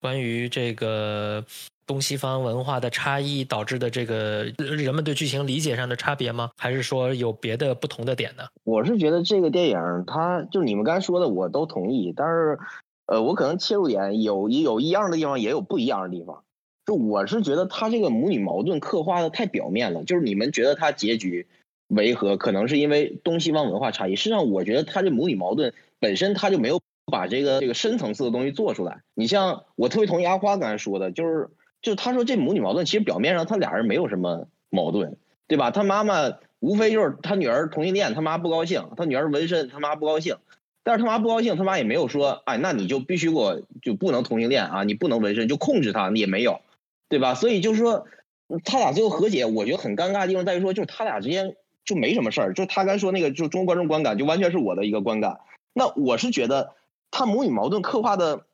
[0.00, 1.44] 关于这个
[1.84, 6.50] 东西方文化的差异导致的这个人们对剧情理解上的差别吗？
[6.56, 8.44] 还是说有别的不同的点呢？
[8.62, 12.12] 我是觉得这个电影，它就你们刚才说的，我都同意。
[12.16, 12.58] 但是
[13.06, 16.44] 呃，我可能切入点有有一样的地方，也有不一样的地方。
[16.86, 21.48] 就我是觉得他这个母女矛盾刻画的太表面了，就是你们觉得他结局
[21.88, 24.14] 违和，可能是因为东西方文化差异。
[24.14, 29.02] 实际上，我觉得他这母女矛盾本身他就没有把这个这个深层次的东西做出来。
[29.14, 31.50] 你像我特别同意阿花刚才说的，就是
[31.82, 35.70] 就他说这母女矛盾其实表面上他俩人没有什么矛盾，对吧？
[35.70, 40.36] 他妈妈无非就是他女儿同性恋，他妈不高兴；他女儿纹身，他妈不高兴。
[40.82, 46.60] 但是他妈不高兴，他妈也没有说，哎，那你就必须给我就不能同性恋啊，你不能纹身，就控制他，也没有。
[47.08, 47.34] 对吧？
[47.34, 48.06] 所以就是说，
[48.64, 52.54] 他俩最后和解，我觉得很尴尬的地方在于说，就是他俩之间就没什么事儿。
[52.54, 55.40] 就他刚说那个，就中国观众观感，就完全是我的一个观感。
[55.72, 56.72] 那我是觉得，
[57.14, 58.44] 他母女矛盾刻画的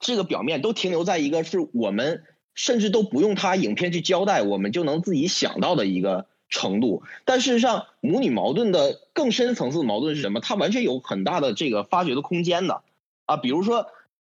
[0.00, 7.02] 这个表面都停留在一个是我们甚至都不用他影片去交代，我们就能自己想到的一个程度。
[7.26, 10.40] 但事实上，母女矛盾的更深层次的矛盾是什么？
[10.40, 12.82] 它完全有很大的这个发掘的空间的
[13.26, 13.36] 啊。
[13.36, 13.86] 比如说，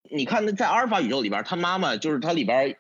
[0.10, 2.78] 你看那在阿尔法宇宙里边，他妈妈就是他里边。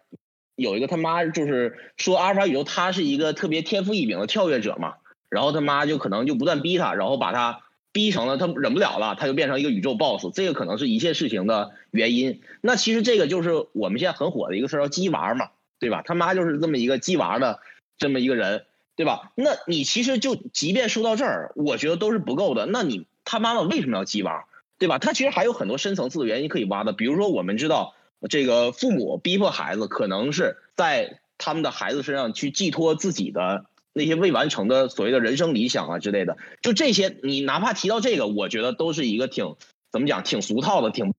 [0.57, 4.95] 有一个他妈就是说阿尔法宇宙他是一个特别天赋异禀的跳跃者嘛，
[5.27, 12.41] 然后他妈就可能就不断逼他，然后把他逼成了他忍不了了，他就变成一个宇宙 boss，这个可能是一切事情的原因。
[12.61, 15.49] 那其实这个就是我们现在很火的一个事儿叫鸡娃嘛，
[15.79, 16.01] 对吧？
[16.05, 17.59] 他妈就是这么一个鸡娃的
[17.97, 19.31] 这么一个人，对吧？
[19.35, 22.65] 那你其实就即便说到这儿，我觉得都是不够的。
[22.65, 24.45] 那你他妈妈为什么要鸡娃，
[24.77, 24.97] 对吧？
[24.97, 27.95] 他其实还有很多深层次的原因可以挖的，比如说我们知道。
[28.29, 36.37] 这个父母逼迫孩子，可能是在他们的孩子身上去寄托自己的那些未完成的所谓的人生理想啊之类的。
[36.61, 39.55] 就这些，你哪怕提到这个，我觉得都是一个挺
[39.91, 41.13] 怎么讲，挺俗套的，挺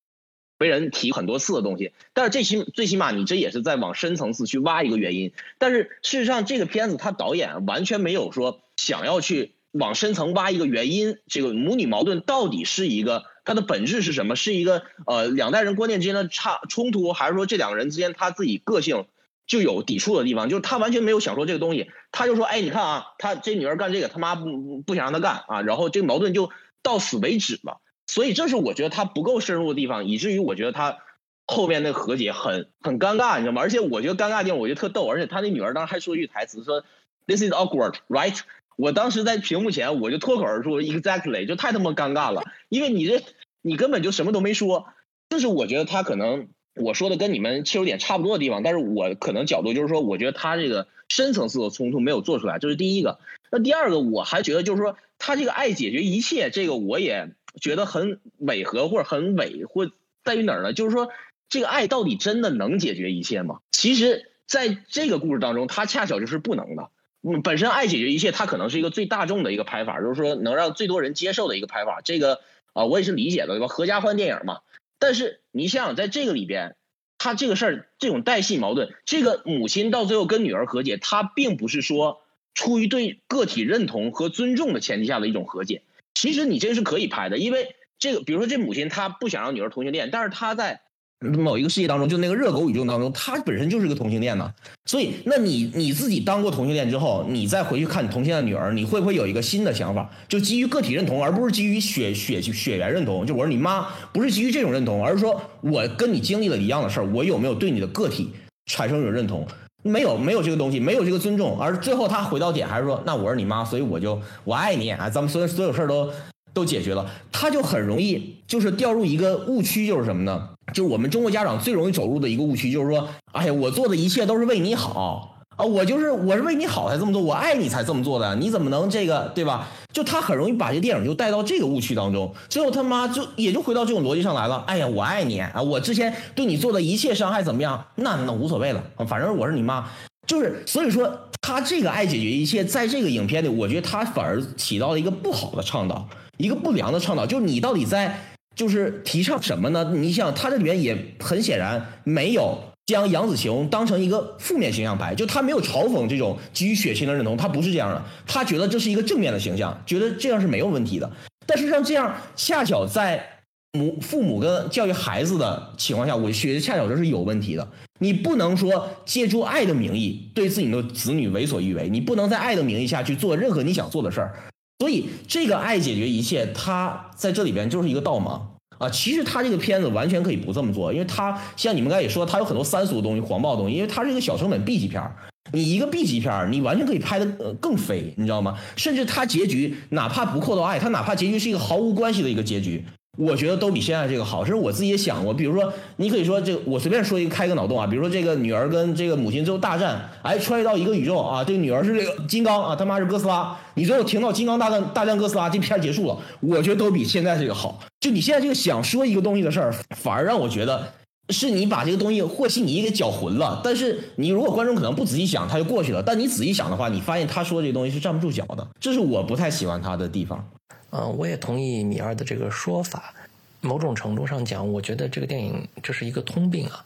[0.59, 1.93] 被人提很多次的东西。
[2.13, 5.33] 但是这起最起码你这也是在往深层次去挖一个原因。
[5.59, 11.19] 但是事实上，这个片子他导演完全没有说想要去往深层挖一个原因。
[11.27, 13.25] 这个母女矛盾到底是一个？
[13.45, 14.37] 它的本质是什么？
[14.37, 19.07] 是一个呃两代人观念之间的差冲突，还是说这两个人之间他自己个性
[19.47, 20.49] 就有抵触的地方？
[20.49, 26.51] 就是他完全没有想说这个东西，他就说：“哎，你看啊，他这女儿干这个，他妈不不想让他干啊。”然后这个矛盾就
[26.83, 27.81] 到此为止了。
[28.07, 30.99] 所以这是我觉得他不够深入的地方，以至于我觉得他
[31.47, 33.63] 后面那和解很很尴尬，你知道吗？
[33.63, 35.07] 而且我觉得尴尬地方，我觉得特逗。
[35.07, 36.85] 而且他那女儿当时还说一句台词说
[37.27, 38.41] ：“This is awkward, right？”
[38.77, 43.23] 我当时在屏幕前，我就脱口而出 “exactly”，就太他妈尴尬了，因为你这
[43.61, 44.87] 你根本就什么都没说。
[45.29, 53.19] 这是我觉得他可能我说的跟你们切入点差不多的地方，但是我可能角度就是说，我觉得他这个深层次的冲突没有做出来，这是第一个。
[53.51, 57.31] 那第二个，我还觉得就是说，他这个爱解决一切，这个我也
[57.61, 59.91] 觉得很违和或者很伪，或
[60.25, 60.73] 在于哪儿呢？
[60.73, 61.11] 就是说，
[61.51, 63.59] 这个爱到底真的能解决一切吗？
[63.71, 66.89] 其实，在这个故事当中，它恰巧就是不能的。
[67.23, 72.01] 嗯，本身爱解决一切，它可能是一个最大众的一个拍法，就是说能让最多人接受的一个拍法。
[72.03, 72.41] 这个
[72.73, 73.69] 啊，我也是理解的，对吧？
[73.69, 74.61] 合家欢电影嘛。
[75.03, 76.77] 但是你想想，在这个里边，
[77.19, 82.23] 他这个事儿这种代际矛盾，这个母亲到最后跟女儿和解，他并不是说
[82.55, 85.83] 出于对个体认同和尊重的前提下的一种和解。
[86.15, 90.83] 其实你这个是可以拍的，因为这个，比如说这母亲她不想让女儿同性恋，但是她在。
[91.23, 94.53] 某一个世界当中，就那个热狗宇宙当中，他本身就是个同性恋呢。
[94.87, 100.11] 所以，那你你自己当过同性恋之后，你再回去看你同性的女儿，你会不会有一个新的想法？
[100.29, 103.25] 就基于个体认同，而不是基于血血血缘认同。
[103.25, 108.31] 就我是你妈，不是基于这种认同，而是说我跟你经历了一样的事儿，我有没有对你的个体
[108.67, 109.47] 产生一种认同？
[109.85, 111.59] 没有，没有这个东西，没有这个尊重。
[111.61, 116.09] 而最后他回到点，还是说，那我是你妈，所以我就我爱你啊，咱们所有所有事儿都。
[116.53, 120.49] 都解决了，他就很容易就是掉入一个误区，就是什么呢？
[120.73, 129.69] 就是我们中国家长最容易走入的一个误区，就是说，哎呀，我做的一切都是为你好啊，我就是我是为你好才这么做，我爱你才这么做的，你怎么能这个对吧？
[129.93, 134.65] 就他很容易把这电影就带到这个误区当中，最后他妈就也就回到这种逻辑上来了。
[134.67, 137.85] 哎呀，我爱你啊，我之前对你做的一切伤害怎么样？
[137.97, 139.87] 那那无所谓了，反正我是你妈，
[140.27, 141.13] 就是所以说
[141.43, 146.09] 他这个爱解决一切，在这个影片里，我觉得他反而起到了一个不好的倡导。
[146.43, 148.19] 一个不良的倡导，就是你到底在
[148.57, 149.93] 就是提倡什么呢？
[149.95, 161.09] 你想，他这里面也很显然没有将杨紫琼当成一个负面形象拍，就他没有嘲讽这种基于血亲的认同，他不是这样的，他觉得这是一个正面的形象，觉得这样是没有问题的。
[161.47, 163.25] 但是像这样恰巧在
[163.73, 167.69] 母父母跟教育孩子的情况下，我觉得恰巧这是有问题的。
[168.01, 174.35] 你不能说借助爱的名义对自己的子女为所欲为，你不能在爱的名义下去做任何你想做的事儿。
[174.83, 178.91] 所以这个爱解决一切，它在这里边就是一个倒忙啊！
[178.91, 185.15] 其实他这个片子完全可以不这么做，因为他像你们刚才也说，他有很多三俗的东西、黄暴的东西，因为他是一个小成本 B 级片儿。
[185.53, 188.59] 你一个 B 级片儿，你完全可以拍的呃更飞，你知道吗？
[188.75, 192.85] 甚至他结局哪怕不扣到爱，他哪怕结局是一个毫无关系的一个结局，
[193.19, 194.45] 我觉得都比现在这个好。
[194.45, 207.81] 甚至我自己也想过，比如说，你可以说这个，我随便说一个开个脑洞啊，比如说这个女儿跟这个母亲最后大战，哎，穿越到一个宇宙啊，这个女儿是这个金刚啊，他妈是哥斯拉，你最后停到金刚大战大战哥斯拉，这片结束了，我觉得都比现在这个好。
[208.01, 210.93] 就你现在这个想说一个东西的事儿，反而让我觉得。
[211.29, 216.03] 是你把这个东西和稀泥给搅浑了，但是你如果观众可能不仔细想，他就过去了。
[216.03, 220.45] 但你仔细想的话，你发现他说这个东西是站不住脚的，这是我不太喜欢他的地方。
[220.93, 223.13] 嗯，我也同意米二的这个说法。
[223.61, 226.85] 某种程度上讲，我觉得这个电影这是一个通病啊。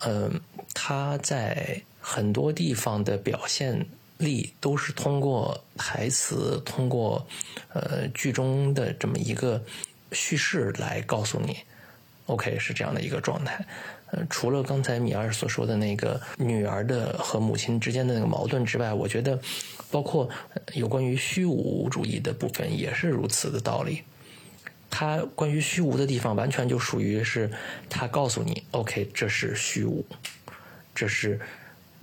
[0.00, 0.40] 嗯，
[0.74, 3.86] 他在很多地方的表现
[4.18, 7.24] 力都是通过台词、通过
[7.72, 9.62] 呃剧中的这么一个
[10.10, 11.56] 叙事来告诉你。
[12.26, 13.64] OK，是这样的一个状态。
[14.10, 19.38] 呃，除了刚才米二所说的那个女儿的和母亲之间的那个矛盾之外，我觉得，
[19.92, 20.28] 包括
[20.72, 24.02] 有关于虚无主义的部分也是如此的道理。
[24.90, 27.48] 它关于虚无的地方，完全就属于是
[27.88, 30.04] 他告诉你，OK，这是虚无，
[30.92, 31.38] 这是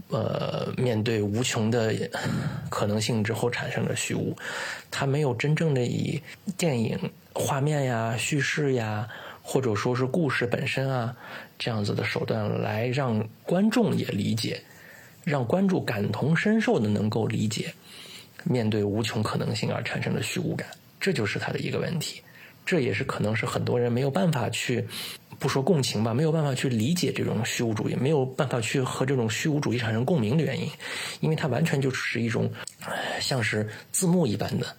[0.07, 1.93] 呃面对无穷的
[2.69, 4.37] 可能性之后产生的虚无。
[4.89, 6.21] 他没有真正的以
[6.55, 9.09] 电影画面呀、叙事呀。
[9.41, 11.15] 或者说是故事本身啊，
[11.57, 14.61] 这样子的手段来让观众也理解，
[15.29, 17.73] 让观众感同身受的能够理解，
[18.43, 20.67] 面对无穷可能性而产生的虚无感，
[20.99, 22.21] 这就是他的一个问题。
[22.65, 24.85] 这也是可能是很多人没有办法去，
[25.39, 30.69] 不说共情吧，没有办法去理解这种虚无主义，没有办法去和这种虚无主义产生共鸣的原因，
[31.21, 32.51] 因为它完全就是一种
[33.21, 34.75] 像是字幕一般的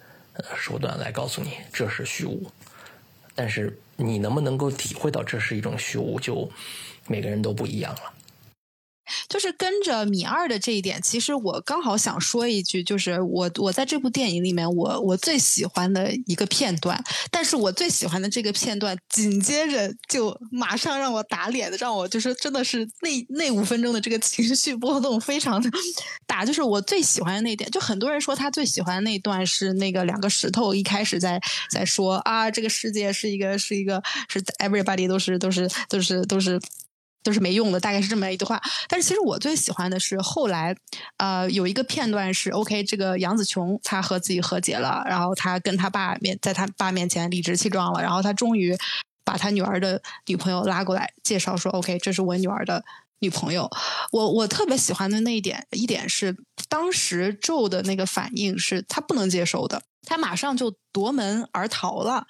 [0.57, 2.45] 手段来告诉你这是虚无，
[3.35, 3.79] 但是。
[4.03, 6.19] 你能不能够体会到这是一种虚无？
[6.19, 6.51] 就
[7.07, 8.01] 每个人都不一样了。
[9.29, 25.70] 就是跟着米二的这一点，其实我刚好想说一句，就是我我在这部电影里面，我我最喜欢的一个片段，但是我最喜欢的这个片段，紧接着就马上让我打脸的，让我就是真的是那那五分钟的这个情绪波动非常的
[26.27, 26.44] 大。
[26.44, 36.61] 就是我最喜欢的那点，就很多人说他最喜欢的那段是那个两个石头一开始在在说啊，这个世界是一个是一个是 everybody 都是都是都是都是。
[37.22, 38.61] 都是没用的，大概是这么一句话。
[38.88, 40.74] 但是其实我最喜欢的是后来，
[41.18, 48.76] 呃，有一个片段是 OK，这个杨紫琼她和自己和解了，然后她跟他爸面在他爸面前理直气壮了，然后他终于
[49.24, 52.83] 把他女儿的女朋友拉过来介绍说 OK，这是我女儿的
[53.20, 53.70] 女朋友。
[54.12, 56.37] 我我特别喜欢的那一点一点是，
[56.68, 62.26] 当时周的那个反应是他不能接受的，他马上就夺门而逃了。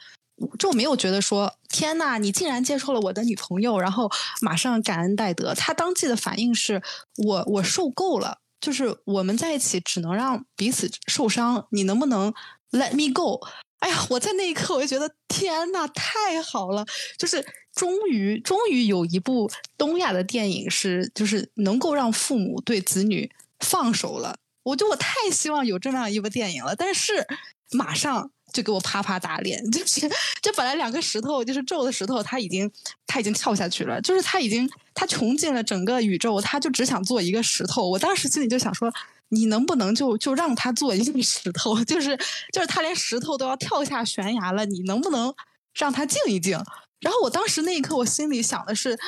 [0.58, 5.54] 就没有觉得说天呐，你竟然接受了我的女朋友，然后马上感恩戴德。
[5.54, 6.82] 他当即的反应是
[7.16, 12.32] 我我受够了，就是我们在一起只能让彼此受伤，你能不能
[12.72, 13.40] let me go？
[13.78, 16.84] 哎呀，我在那一刻我就觉得天呐，太好了，
[17.16, 23.30] 就是终于终于有一部东亚的电影是就是能够让父母对子女
[23.60, 24.36] 放手了。
[24.64, 27.26] 我就我太希望有这么样一部电影了，但是
[27.70, 28.32] 马上。
[28.52, 30.08] 就给我啪啪打脸， 就是
[30.42, 32.70] 就本来两个石头就是咒的石头，他已经
[33.06, 37.88] 他已经跳下去了，就是他已经他穷尽了整个宇宙，他就只想做一个石头。
[37.88, 38.92] 我当时心里就想说，
[39.28, 41.82] 你能不能就就让他做一个石头？
[41.84, 42.16] 就是
[42.52, 45.34] 就是他连石头都要跳下悬崖了，你能不能
[45.74, 46.58] 让他静一静？
[47.00, 48.98] 然后我当时那一刻，我心里想的是。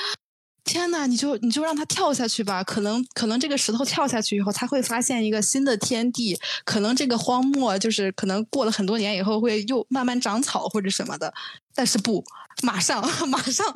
[0.64, 11.32] 天呐，你就你就让他跳下去吧，可能可能这个石头跳下去以后，他会发现一个新的天地，可能这个荒漠就是可能过了很多年以后会又慢慢长草或者什么的。
[11.74, 12.24] 但是不，
[12.62, 13.66] 马上马上，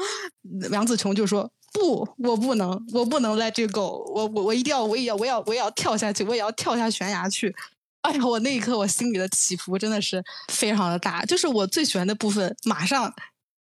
[0.71, 7.55] 杨子琼就说不，我不能，我不能 let you go，我我我一定要，我也要，我要我也要跳下去，我也要跳下悬崖去。
[8.03, 10.23] 哎呀，我那一刻我心里的起伏真的是
[10.53, 13.13] 非常的大，就是我最喜欢的部分，马上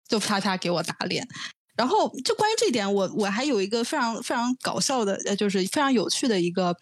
[0.09, 1.27] 就啪啪给我打脸。
[1.77, 6.77] 然后，就关于这一点，我我还有一个非常非常搞笑的，呃，就是非常有趣的一个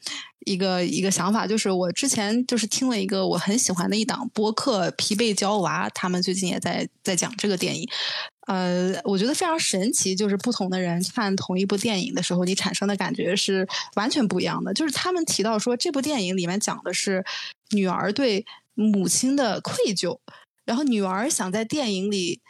[0.45, 7.89] 一个一个想法，就是我之前就是听了一个我很喜欢的一档播客《疲惫娇娃》，他们最近也在在讲这个电影，
[8.47, 14.75] 呃，我觉得非常神奇，就是不同的人看同一部电影的时候，你产生的感觉是完全不一样的。
[14.75, 17.25] 就是他们提到说，这部电影里面讲的是
[17.71, 20.19] 女儿对母亲的愧疚，
[20.67, 22.43] 然后女儿想在电影里。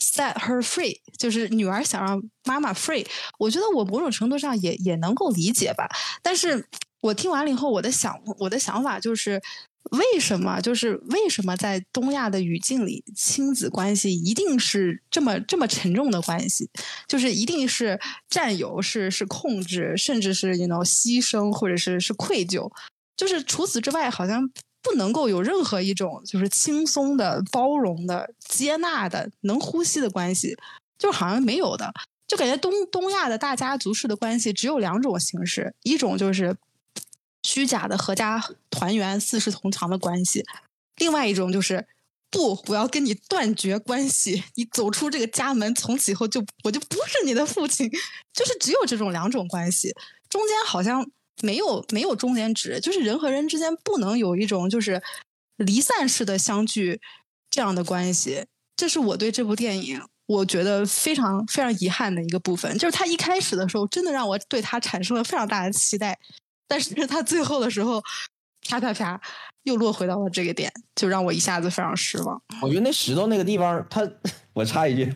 [0.00, 3.06] Set her free，就是女儿想让妈妈 free。
[3.38, 5.86] 我觉得我某种程度上也也能够理解吧。
[6.22, 6.66] 但是
[7.02, 9.40] 我听完了以后，我的想我的想法就是，
[9.90, 16.70] 为什么就是为什么在东亚的语境里，亲子关系一定是这么这么沉重的关系？
[17.06, 22.72] 就是一定是占有，是是控制，甚至是 you know 牺牲，或者是是愧疚。
[23.16, 24.50] 就是除此之外，好像
[24.82, 30.56] 不能够有任何一种就是轻松的、包容的、接纳的、能呼吸的关系，
[30.98, 31.92] 就好像没有的。
[32.26, 36.56] 就感觉东东亚的大家族式的关系只有两种形式，一种就是
[37.42, 40.44] 虚假的阖家团圆、四世同堂的关系，
[40.98, 41.84] 另外一种就是
[42.30, 47.90] 不，我要跟你断绝关系，你走出这个家门，从此以后就我就不是你的父亲，
[48.32, 49.92] 就是只有这种两种关系，
[50.28, 51.04] 中间好像
[51.42, 55.02] 没有没有中间值，就是人和人之间不能有一种就是
[55.56, 57.00] 离散式的相聚
[57.50, 60.00] 这样的关系，这是我对这部电影。
[60.26, 66.16] 我觉得非常非常遗憾的一个部分，就是他一开始的时候，真的让我对他产生了非常大的期待，
[66.68, 68.00] 但是他最后的时候，
[68.68, 69.20] 啪啪啪，
[69.64, 72.40] 又落回到了这个点，就让我一下子非常失望。
[72.62, 74.08] 我觉得那石头那个地方，他
[74.52, 75.12] 我插一句，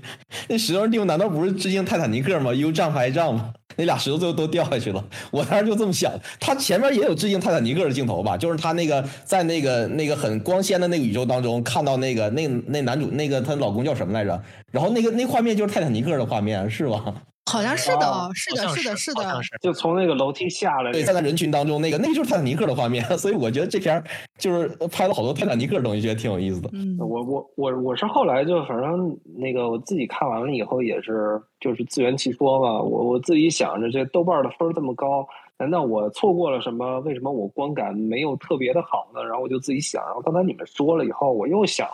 [0.49, 3.41] 那石头地方难道不是致敬泰坦尼克吗？You jump, I jump，
[3.77, 5.05] 那俩石头最后都掉下去了。
[5.31, 8.37] 我当时就这么想，他前面也有致敬泰坦尼克的镜头吧？
[8.37, 14.43] 就是他那个在那个那个很光鲜的那个宇宙当中，看到那个那那男主那个她老公叫什么来着？
[14.71, 17.15] 然后那个那画面就是泰坦尼克的画面，是吧？
[17.55, 19.41] 好像是的，哦是的，是的，是的。
[19.61, 24.03] 就从那个楼梯下来，对，在那人群当中，那个那个就是泰坦尼克的画面，所以我觉得这片儿
[24.37, 26.69] 就是拍了好多泰坦尼克的东西，觉得挺有意思的。
[26.73, 35.25] 嗯，我我我我是后来就反正那个我自己看完了以后也是就是自圆其说吧，我我自己想着这豆瓣的分儿这么高，
[35.57, 36.99] 难道我错过了什么？
[37.01, 39.23] 为什么我观感没有特别的好呢？
[39.23, 41.87] 然后我就自己想，然后刚才你们说了以后，我又想。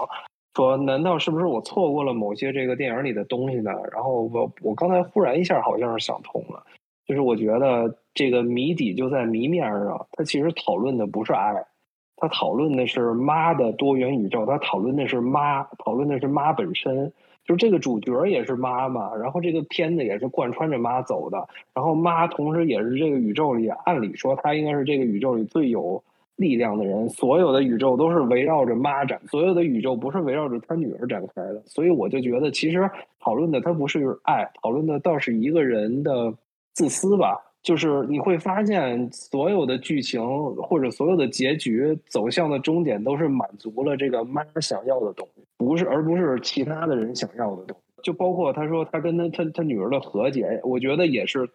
[0.60, 3.70] 说，难道是不是我错过了某些这个电影里的东西呢？
[3.90, 6.62] 然后我我刚才忽然一下好像是想通了，
[7.06, 11.64] 就是我觉得这个谜底就在谜面上，它其实讨论的不是爱，
[12.14, 17.10] 它讨论的是妈的多元宇宙，它讨论的是妈，讨论的是妈本身，
[17.46, 26.04] 就这个主角也是妈妈，然后这个片子也是贯穿着妈走的，然后妈同时也是这个宇宙里，按理说她应该是这个宇宙里最有。
[26.40, 36.32] 力量的人，所有的宇宙都是围绕着妈展，所有的宇宙不是围绕着他女儿展开的，所以我就觉得，其实讨论的它不是爱，讨论的倒是一个人的
[36.72, 37.38] 自私吧。
[37.62, 40.24] 就是你会发现，所有的剧情
[40.54, 48.02] 或者所有的结局走向的终点，都是满足了这个妈想要的东西，不是而不是其他的人想要的东西。
[48.02, 51.46] 就包括他说他跟他他他女儿的和解，我觉得也是。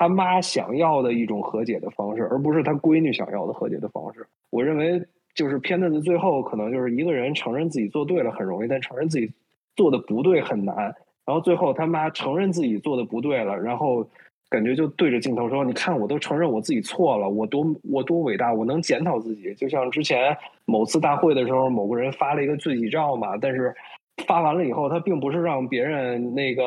[0.00, 4.26] 他妈想要的一种和解的方式，而不是他闺女想要的和解的方式。
[4.48, 4.98] 我认为，
[5.34, 9.30] 就是片子的最后，可能就是一个人承认自己做对了很容易，但承认自己
[9.76, 10.74] 做的不对很难。
[11.26, 14.08] 然后最后他妈承认自己做的不对了，然后
[14.48, 20.34] 感觉就对着镜头说：“你看，我都承认我自己错了，我多我多伟大，我能检讨自己。”就像之前
[20.64, 23.74] 某次大会的时候，某个人发了一个自己照嘛，但是
[24.26, 26.64] 发完了以后，他并不是让别人那个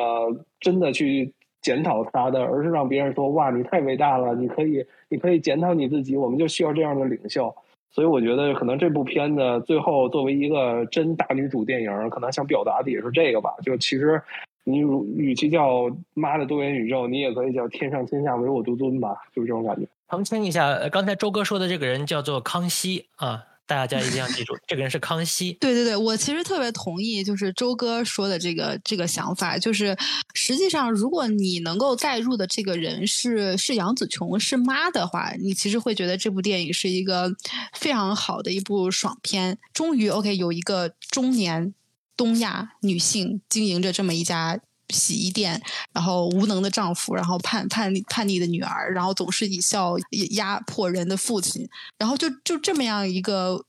[0.60, 1.32] 真的去。
[1.64, 4.34] 检讨他的，而是让别人说：“哇，你太伟大了！
[4.34, 6.14] 你可以，你可以检讨你自己。
[6.14, 7.52] 我们就需要这样的领袖。”
[7.90, 13.54] 所以我觉得，可能这部片子最后作为一个真大女主电影，可能想表达的也是这个吧。
[13.62, 14.20] 就其实，
[14.64, 14.80] 你
[15.16, 19.86] 与其叫“妈的多元宇宙”，你也可以叫“天上天下唯我独尊”吧，就是这种感觉。
[20.10, 23.42] 澄清一下，刚才周哥说的这个人叫做康熙啊。
[23.66, 25.52] 大家一定要记住，这个人是康熙。
[25.54, 29.96] 对对对，我其实特别同意，就是周哥说的这个这个想法，就是
[30.34, 37.34] 实际上，如果你能够带入的这个人是是杨紫琼是妈的话，你其实会觉得这部电影是一个
[37.72, 39.58] 非常好的一部爽片。
[39.72, 41.72] 终于，OK，有一个中年
[42.16, 44.60] 东亚女性经营着这么一家。
[44.90, 45.60] 洗衣店，
[45.92, 49.94] 然后无能的丈夫，然后叛叛逆叛逆的女儿，然后总是以笑
[50.30, 51.68] 压迫人的父亲，
[51.98, 53.64] 然后就就这么样一个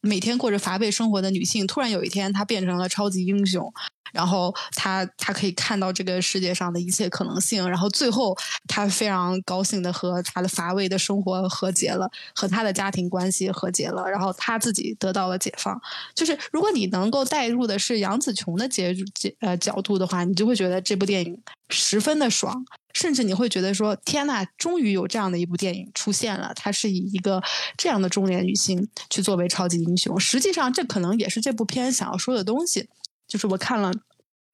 [0.00, 3.72] 每天过着乏味生活的女性，突然有一天她变成了超级英雄。
[4.12, 8.36] 然后她她可以看到这个世界上的一切可能性，然后最后
[8.66, 15.80] 她非常高兴的和他的乏味的生活和解了，和他的家庭关系和解了，然后他自己得到了解放。
[16.12, 22.64] 就是如果你能够带入的是杨紫琼的结结呃角度的话，你就会觉得这部电影十分的爽，
[23.00, 27.42] 甚至你会觉得说天呐，终于有这样的一部电影出现了，它是以一个
[27.78, 30.20] 这样的中年女性去作为超级英雄。
[30.20, 32.90] 实际上，这可能也是这部片想要说的东西。
[33.26, 33.90] 就是我看了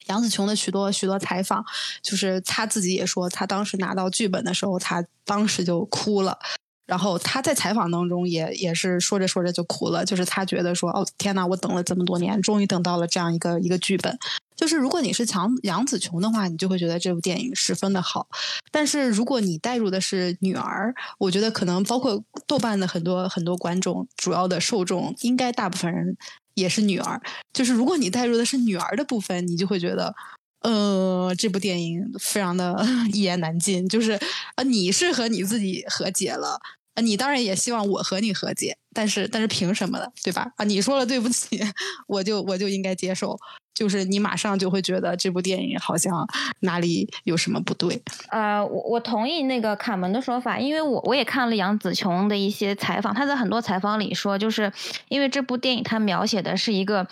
[0.07, 1.65] 杨紫琼的许多许多采访，
[2.03, 6.39] 就是她自己也说，她当时拿到剧本的时候，她当时就哭了。
[6.87, 14.17] 然后他在采访当中也也是说着说着就哭了，就是他觉得说，哦天呐，我等了这么多年，终于等到了这样一个一个剧本。
[14.55, 18.27] 就是如果你是强杨紫琼的话，你就会觉得这部电影十分的好。
[18.71, 26.17] 但是如果你带入的是女儿，我觉得可能包括豆瓣的很多很多观众，主要的受众应该大部分人。
[26.55, 27.21] 也是女儿，
[27.53, 30.15] 就是如果你带入的是女儿的部分，你就会觉得，
[30.67, 33.89] 呃，这部电影非常的 一言难尽。
[33.89, 34.19] 就是
[34.57, 36.61] 啊，你是和你自己和解了，
[36.95, 40.07] 啊，你当然也希望我和你和解，但是但是凭什么呢？
[40.25, 40.51] 对吧？
[40.57, 41.61] 啊，你说了对不起，
[42.09, 43.39] 我就我就应该接受，
[43.73, 46.27] 就是你马上就会觉得这部电影好像
[46.61, 48.03] 哪里有什么不对。
[48.31, 54.73] 呃，我我同意那个卡门的说法，因为我我也看了杨紫琼的一些采访，她在很多采访里说，就是
[55.09, 57.07] 因为这部电影它描写的是一个。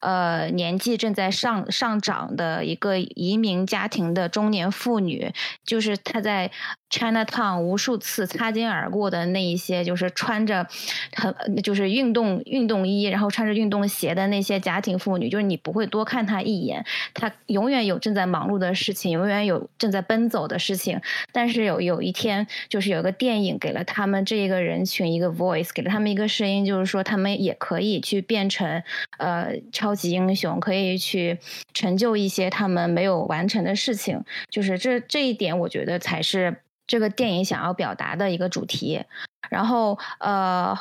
[0.00, 5.32] 呃，年纪正在上上涨的一个移民家庭的中年妇女，
[5.64, 6.50] 就是她在
[6.90, 10.66] China Town 无数次擦肩而过的那一些，就是穿着
[11.14, 16.84] 很就是运动运动衣，然后穿着运动鞋的那些家庭妇女，就是你不会多看她一眼，
[17.14, 21.00] 她永远有正在忙碌的事情，永远有正在奔走的事情。
[21.32, 28.82] 但是有有一天，就是有个电影给了他们这一个人群一个 voice，给了他们一个声音，就是说他们也可以去变成
[29.18, 29.50] 呃。
[29.72, 31.38] 超级英雄可以去
[31.72, 36.56] 成就一些他们没有完成的事情，就是这这一点，我觉得才是
[36.90, 39.04] 这个电影想要表达的一个主题。
[39.48, 40.76] 然后，呃，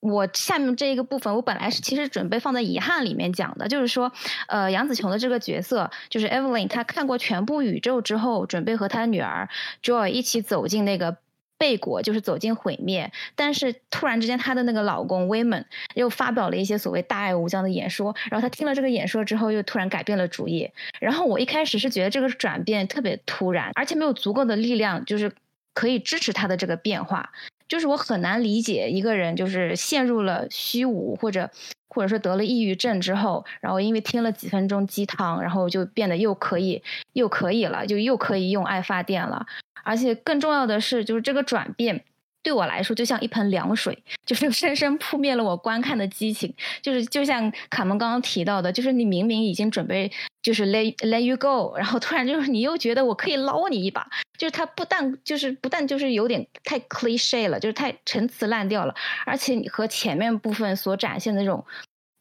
[0.00, 4.10] 我下面这一个部分，我本来是其实准备放在遗憾里面讲的，就是说，
[4.48, 9.50] 呃，杨紫琼的这个角色就是 Evelyn，她看过全部宇宙之后，准备和她女儿
[9.82, 11.18] Joy 一起走进那个。
[11.60, 20.70] 贝果就是走进毁灭，但是突然之间，她的那个老公 Wayman 又发表了一些所谓大爱无疆的演说，然后她听了这个演说之后，又突然改变了主意。
[21.00, 25.30] 然后我一开始是觉得这个转变特别突然，而且没有足够的力量，就是
[25.74, 27.30] 可以支持他的这个变化。
[27.68, 31.48] 就是我很难理解一个人就是陷入了虚无，或者
[31.88, 39.46] 或者说得了抑郁症之后，然后因为听了几分钟鸡汤，然后就变得又可以又可以了，就又可以用爱发电了。
[39.84, 42.04] 而且更重要的是，就是这个转变
[42.42, 46.52] 对我来说就像一盆凉水，就是 深深扑灭了我观看的激情。
[46.82, 50.10] 就是就像卡门刚刚提到的，就是你明明已经准备
[50.42, 58.94] 就是 let let you go，然后突然就是你又觉得我可以捞你一把，就是他不但就是不但就是有点太 cliche 了，就是太陈词滥调了，
[59.26, 61.64] 而且你和前面部分所展现的那种。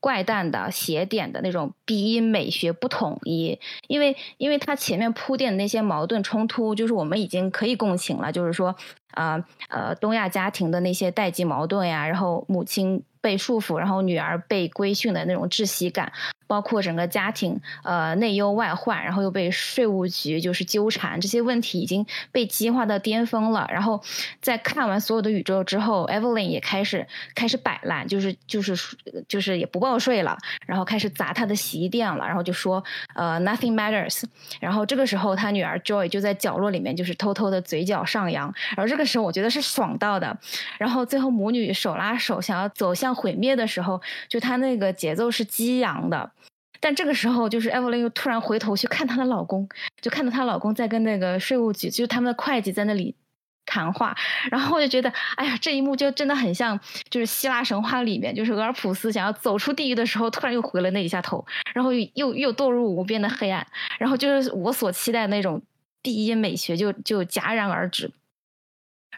[0.01, 3.59] 怪诞的写点的那种鼻音美学不统一，
[3.89, 8.73] 因为因为他前面铺垫的那些矛盾冲突，就是我们已经可以共情了，就是说，
[9.11, 13.03] 啊呃，东亚家庭的那些代际矛盾呀，然后母亲。
[13.21, 16.09] 被束缚，然后女儿被规训的那种窒息感，
[16.49, 23.69] 包括整个家庭呃内忧外患，然后又被税务局就是纠缠，这些问题已经被激化到巅峰了。
[23.71, 24.01] 然后
[24.41, 28.75] 在看完所有的宇宙之后，Evelyn 也开始开始摆烂，就是就是
[29.27, 30.35] 就是也不报税了，
[30.65, 32.83] 然后开始砸他的洗衣店了，然后就说
[33.13, 34.23] 呃 Nothing matters。
[34.59, 40.35] 然后这个时候他女儿 Joy 就在角落里面就是偷偷的嘴角上扬，然后这个时候我觉得是爽到的。
[40.79, 43.09] 然后最后母女手拉手想要走向。
[43.19, 46.31] 毁灭的时候，就他那个节奏是激昂的，
[46.79, 49.67] 但这个时候就是艾 y 琳又突然回头去看她的老公，
[50.01, 53.15] 就看到她老公在跟那个税务局，就是他们的会计在那里
[53.65, 54.15] 谈话，
[54.49, 63.65] 然后我就觉得，哎呀，这一幕就真的很像，就是希腊神话里面，就是俄尔普斯想要走出地狱的时候，突然又回了那一下头，然后又又堕入无边的黑暗，
[63.99, 65.61] 然后就是我所期待那种
[66.01, 68.11] 第一美学就就戛然而止。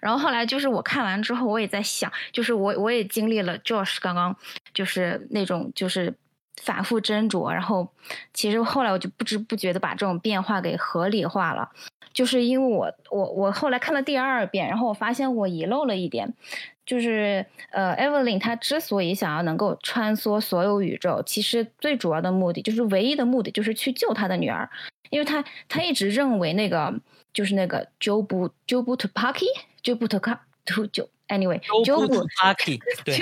[0.01, 4.35] 然后后来就是我看完之后，我也在想，就是我我也经历了 Josh 刚刚
[4.73, 6.13] 就是那种就是
[6.61, 7.87] 反复斟酌，然后
[8.33, 11.69] 其实后来我就不知不觉的把这种变化给合理化了，
[12.13, 16.33] 就是因为我我我后来看了第二遍，然后我发现我遗漏了一点，
[16.85, 24.69] 就是呃 Evelyn 她之所以想要能够穿梭所有宇宙，其实最主要的目的就是唯一的目的就是去救她的女儿，
[25.09, 26.93] 因为她她一直认为那个
[27.33, 29.47] 就是那个 Job Job to Parky。
[29.83, 33.17] 就不投卡，就就 Anyway Joe 不 Tupaki 对，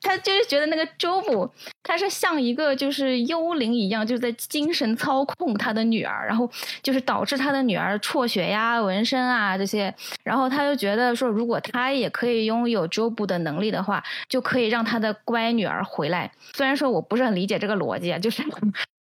[0.00, 1.50] 他就是觉得那个周布，
[1.82, 6.48] 他是像一个就是幽灵一样，就在精神操控他的女儿，然后
[6.82, 16.30] 就是导致他的女儿辍学呀、纹身啊这些，然后他就觉得说，如果他也可以拥有周布的能力的话，就可以让他的乖女儿回来。
[16.54, 18.42] 虽然说我不是很理解这个逻辑，就是，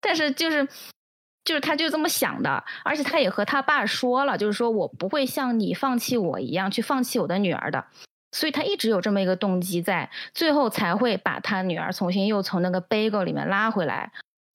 [0.01, 0.67] 但是就是。
[1.45, 7.83] 就是他就这么想的，而且他也和他爸说了，就是说我不会像你放弃我一样去放弃我的女儿的，
[8.33, 14.11] 所以他一直有这么一个动机在，最后才会把他女儿重新又从那个 bagel 里面拉回来。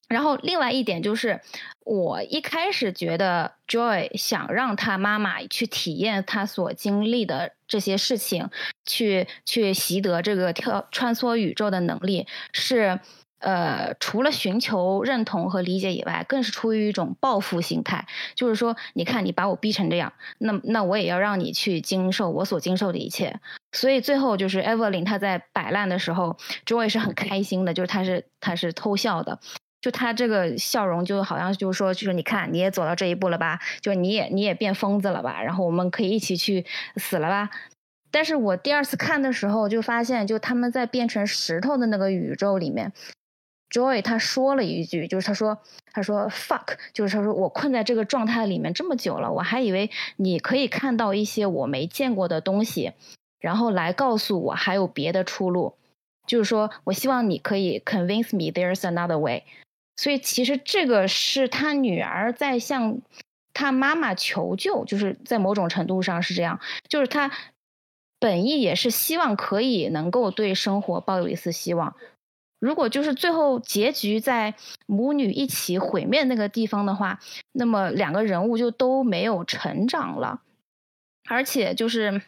[0.07, 1.41] 然后另外一点就是，
[1.85, 8.49] 我一开始觉得 Joy 想让他妈妈去体验他所经历的这些事情，
[8.85, 12.99] 去去习得这个跳穿梭宇宙的能力是。
[13.41, 18.05] 呃，除了寻求认同和理解以外，更是出于一种报复心态。
[18.35, 23.39] 就是说，你看，你把我逼成这样，那那我也要让你去经受我所经受的一切。
[23.71, 29.39] 所以最后就是 Evelyn 她在摆烂的时候，Joy 是很开心的，就是他是他是偷笑的，
[29.79, 36.65] 就他这个笑容就好像就是说，就是你看你也走到这一步了吧，就你也你也变疯子了吧，然后我们可以一起去
[36.95, 37.49] 死了吧。
[38.11, 42.91] 但是我第二次看的时候就发现，就他们在变成石头的那个宇宙里面
[43.69, 45.59] ，Joy 他说了一句，就是他说
[45.93, 52.93] 他说 fuck，就是他说我困在这个状态里面这么久了，我还以为你可以看到一些我没见过的东西，
[53.39, 55.75] 然后来告诉我还有别的出路，
[56.27, 59.43] 就是说我希望你可以 convince me there's another way。
[59.95, 63.01] 所以其实这个是他女儿在向
[63.53, 67.31] 他妈妈求救，就是在某种程度上是这样，就是他。
[68.21, 71.95] 本意也是希望可以能够对生活抱有一丝希望。
[72.59, 77.21] 如果就是最后结局在母女一起毁灭那个地方的话，
[77.53, 80.41] 那么两个人物就都没有成长了，
[81.29, 82.21] 而且就是。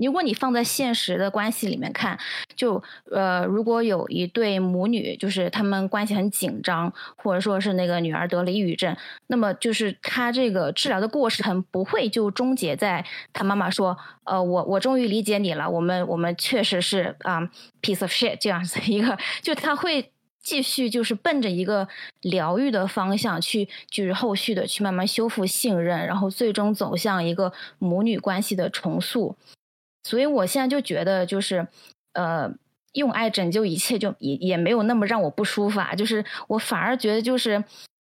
[0.00, 2.18] 如果你放在现实的关系里面看，
[2.54, 8.96] 就呃，如果有一对母女，就是他们关系很紧张，或者说是那个女儿得了抑郁症，
[9.28, 17.40] 那么就是他这个治疗的过程不会就终结在他妈妈说，呃，我我终于理解你了，我们我们确实是啊
[17.80, 21.88] ，piece of shit 这样子一个，就他会继续就是奔着一个
[22.20, 29.36] 疗愈的方向去，就是后续的去慢慢修复信任，然后最终走向一个母女关系的重塑。
[30.06, 31.66] 所以我现在就觉得，就是，
[32.12, 32.48] 呃，
[32.92, 35.96] 用爱拯救一切，就也也没有那么让我不舒服啊。
[35.96, 37.64] 就是我反而觉得，就是，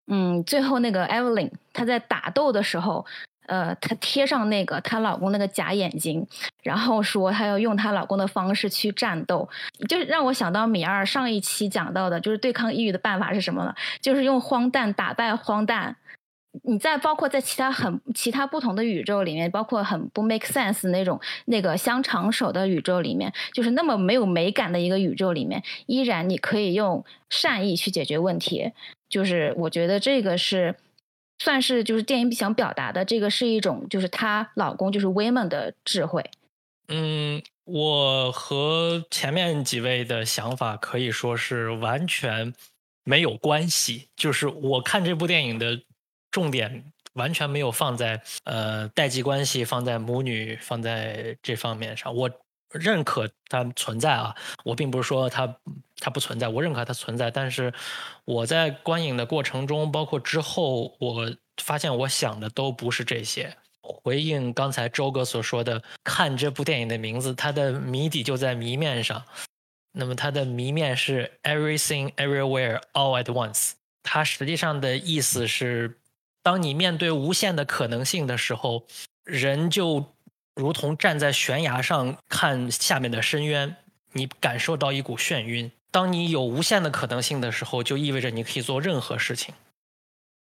[0.08, 3.06] 嗯，最后那个 Evelyn 她在打斗的时候，
[3.48, 6.26] 呃，她贴上那个她老公那个假眼睛，
[6.64, 9.50] 然后说她要用她老公的方式去战斗，
[9.90, 13.76] 就让我想到米二上一期讲到的，就是对抗抑郁的办法是什么呢？
[14.00, 15.98] 就是用荒诞打败荒诞。
[16.64, 28.72] 你在包括在其他很其他不同的宇宙里面，包括很不 make sense 那种那个香肠手的宇宙里面，就是那么没有美感的一个宇宙里面，依然你可以用善意去解决问题。
[29.10, 30.76] 就是我觉得这个是
[31.40, 36.24] 算是就是电影想表达的，这个是一种就是她老公就是 women 的智慧。
[36.88, 42.54] 嗯，我和前面几位的想法可以说是完全
[43.04, 44.08] 没有关系。
[44.16, 45.82] 就是我看这部电影的。
[46.32, 52.14] 重点完全没有放在呃代际关系，放在母女，放在这方面上。
[52.16, 52.30] 我
[52.72, 55.58] 认可它存在啊，我并不是说它
[55.98, 57.32] 它不存在，我认可它存在。
[57.32, 57.74] 但是
[58.26, 63.58] 我在观影的过程中，包括之后，我发现我想的都不是这些。
[63.82, 69.26] 回应刚才周哥所说的，看这部电影的名字，它的谜底就在谜面上。
[69.94, 73.72] 那么它的谜面是 Everything Everywhere All at Once，
[74.04, 75.99] 它实际上的意思是。
[76.50, 78.84] 当你面对无限的可能性的时候，
[79.24, 80.04] 人就
[80.56, 83.76] 如同站在悬崖上看下面的深渊，
[84.14, 85.72] 你感受到一股眩晕。
[85.92, 89.54] 当你有无限的可能性的时候，就意味着你可以做任何事情，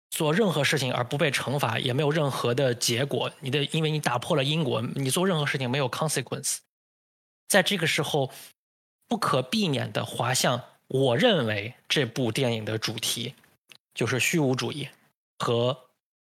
[0.09, 3.33] 做任何事情而不被惩罚，也没有任何的结果。
[3.41, 6.59] 你的，因为你打破了因果，你做任何事情没有 consequence。
[7.49, 8.31] 在这个时候，
[9.09, 13.35] 不可避免的滑向，我认为这部电影的主题
[13.93, 14.89] 就是虚无主义
[15.41, 15.77] 和。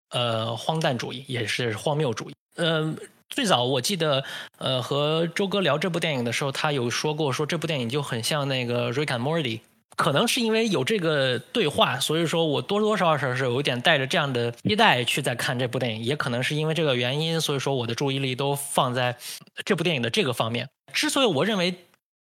[0.09, 2.33] 呃，荒诞主义也是荒谬主义。
[2.55, 2.97] 嗯，
[3.29, 4.23] 最早我记得，
[4.57, 9.57] 呃，和周哥聊这部电影的时候，他有说过，说这部电影就很像那个《瑞坎莫蒂》。
[9.95, 16.03] 可能是因为有这个对话，所以说我多多少少是有一点带着这样的期待去在看这部电影。
[16.03, 19.17] 也可能是因为这个原因，所以说我的注意力都放在
[19.65, 20.69] 这部电影的这个方面。
[20.93, 21.73] 之所以我认为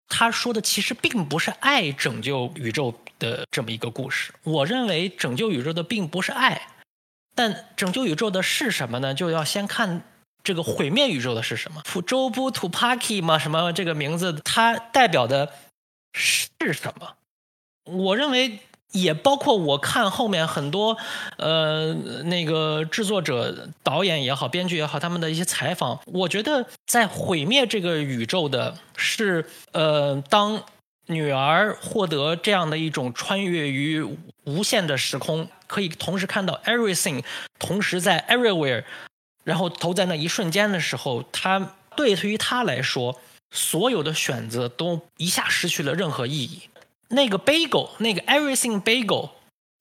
[0.08, 6.60] 他说的其实并不是爱拯救宇宙的这么一个故事，我认为拯救宇宙的并不是爱。
[7.34, 9.14] 但拯救宇宙的是什么呢？
[9.14, 10.02] 就要先看
[10.44, 11.82] 这个毁灭宇宙的是什么。
[11.84, 15.52] 普周布图帕基嘛，什么这个名字，它代表的
[16.12, 17.14] 是什么？
[17.84, 18.58] 我认为
[18.92, 20.96] 也包括我看后面很多
[21.38, 30.62] 呃那个制作者、导演也好、编剧也好，他们的一些采访，我觉得在毁灭这个宇宙的是呃当。
[31.08, 34.00] 女儿获得这样的一种穿越于
[34.44, 37.24] 无限的时空，可以同时看到 everything，
[37.58, 38.84] 同时在 everywhere，
[39.42, 43.18] 然后投在那一瞬间的时候，他对于他来说，
[43.50, 46.68] 所有的选择都一下失去了任何意义。
[47.08, 49.30] 那个 bagel，那个 everything bagel，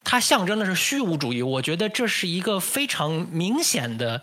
[0.05, 1.41] 它象征的是虚无主义。
[1.41, 4.21] 我觉得这是一个非常明显的，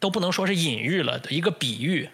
[0.00, 2.10] 都不能说是隐喻了的一个比喻。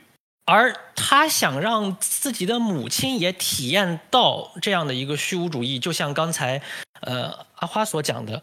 [0.46, 6.60] 而他想让自己的母亲也体验到这样的一个虚无主义，就像刚才
[7.02, 8.42] 呃阿花所讲的，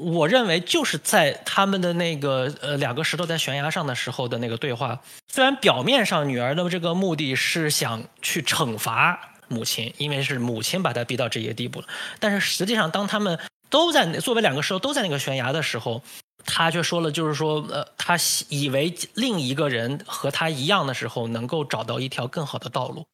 [0.00, 4.98] 我认为就是在他们的那个呃两个石头在悬崖上的时候的那个对话。
[5.28, 11.86] 虽然表面上女儿的这个目的是想去惩罚母亲，因为是母亲把她逼到这些地步了，
[12.18, 13.38] 但是实际上当他们
[13.68, 16.02] 都在作为两个石头都在那个悬崖的时候，
[16.44, 18.16] 他却说了，就是说，呃，他
[18.48, 23.06] 以为另一个人和他一样的时候，能够找到一条更好的道路，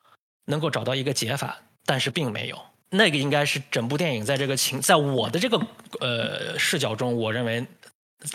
[0.47, 2.59] 能够找到一个解法，但是并没有。
[2.91, 5.59] 那个应该是整部电影在这个情，在我的这个
[6.01, 7.67] 呃视角中，我认为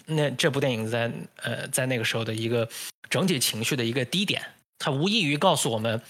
[0.05, 2.67] 那这部电影在呃在那个时候的一个
[3.09, 4.41] 整体情绪的一个低点，
[4.77, 6.01] 它无异于告诉我们，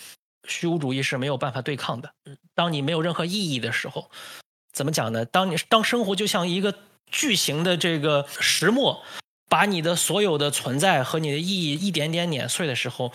[0.47, 2.11] 虚无主义是没有办法对抗的。
[2.55, 4.09] 当你没有任何意义的时候，
[4.73, 5.23] 怎么讲呢？
[5.23, 6.73] 当你当生活就像一个
[7.11, 9.03] 巨型的这个石磨，
[9.47, 13.13] 把你的所有的存在和你的意义一点点碾碎的时候，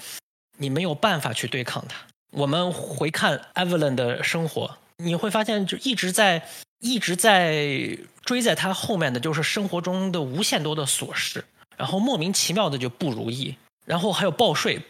[0.59, 2.07] 你没有办法去对抗它。
[2.31, 4.79] 我们回看 Evelyn 的生活。
[5.03, 6.49] 你会发现，就一直在
[6.81, 11.45] 一直在追在他后面的，就是生活中的无限多的琐事，
[11.77, 14.81] 然后莫名其妙的就不如意，然后还有报税。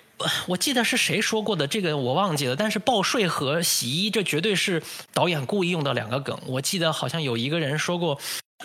[0.47, 2.57] 我记得是谁说过的，这个我忘记了。
[2.57, 4.83] 但是报税和洗衣，这绝对是
[5.13, 6.39] 导演故意用的两个梗。
[6.47, 8.19] 我记得好像有一个人说过。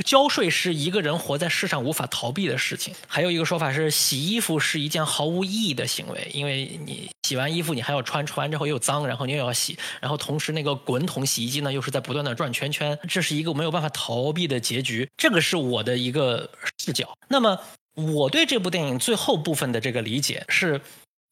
[0.04, 2.96] 交税是一个人活在世上无法逃避的事情。
[3.08, 15.08] 还有一个说法是，洗衣服是一件毫无意义的行为，因为你洗完衣服你还要穿，穿完之后又脏，然后你又要洗，然后同时那个滚筒洗衣机呢又是在不断的转圈圈，这是一个没有办法逃避的结局。
[15.18, 17.14] 这个是我的一个视角。
[17.28, 17.60] 那么
[17.96, 20.80] 我对这部电影最后部分的这个理解是，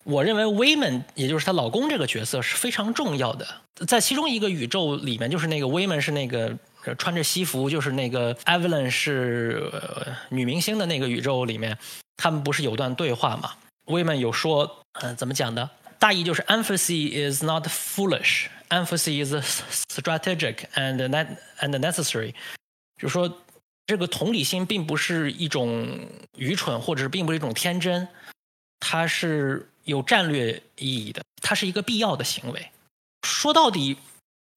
[0.03, 3.47] 我认为 Wayman 也就是她老公这个角色是非常重要的，
[3.87, 6.57] 在其中一个宇宙里面，就是那个 Wayman 是那个。
[6.97, 9.71] 穿着西服，就是那个 Evelyn 是
[10.29, 11.77] 女明星的那个宇宙里面，
[12.17, 13.53] 他们不是有段对话嘛
[13.85, 15.69] ？Women 有说，嗯，怎么讲的？
[15.99, 19.33] 大意就是 empathy is not foolish, empathy is
[19.91, 20.97] strategic and
[21.59, 22.33] and necessary。
[23.01, 23.41] 就说
[23.85, 25.99] 这个同理心并不是一种
[26.37, 28.07] 愚蠢，或者是并不是一种天真，
[28.79, 32.71] 它是有战略意义的，它是一个必要的行为。
[33.23, 33.97] 说到底，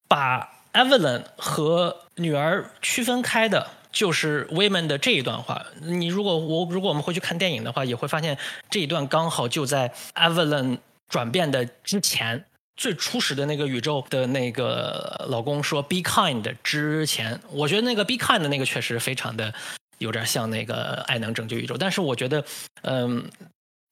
[0.07, 0.49] 把。
[0.73, 5.65] Evelyn 和女儿区分开的就是 Women 的这一段话。
[5.81, 8.37] 你如果我如果我们回去看电影的话，也会发现
[8.69, 10.77] 这一段刚好就在 Evelyn
[11.09, 12.45] 转变的之前，
[12.75, 17.39] 最初始的那个宇宙的那个老公说 “Be kind” 之前。
[17.51, 19.53] 我觉得那个 “Be kind” 的那个确实非常的
[19.99, 22.43] 有点像那个爱能拯救宇宙，但是我觉得，
[22.81, 23.23] 嗯，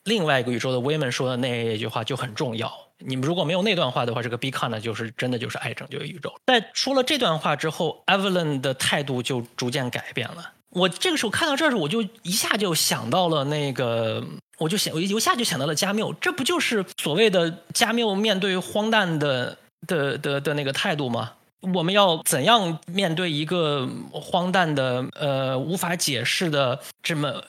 [0.06, 2.72] 另外一个宇宙的 Women 说的那一句话就很重要。
[3.04, 6.34] 你们如果没有那段话的话，这个 Be Kind 就是真的就是爱拯救宇宙。
[6.46, 10.52] 在说了这段话之后，Evelyn 的态度就逐渐改变了。
[10.70, 14.24] 我这个时候看到这儿时，我就一下就想到了那个，
[14.58, 16.14] 我就想，我一下就想到了加缪。
[16.14, 21.34] 这不就是所谓的加缪面对荒诞的的的的那个态度吗？
[21.76, 27.44] 我们要怎样面对一个荒诞的、呃无法解释的这么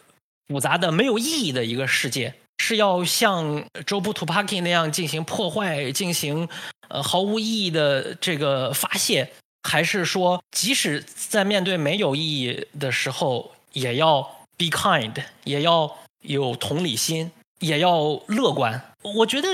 [0.48, 2.34] 复杂的、没有意义的一个世界？
[2.62, 6.48] 是要像周布图帕 k 那样进行破坏、进行
[6.88, 9.28] 呃毫无意义的这个发泄，
[9.64, 14.22] 还是说，即使在面对没有意义的时候，也要
[14.56, 18.80] be kind，也要有同理心，也要乐观？
[19.16, 19.48] 我觉得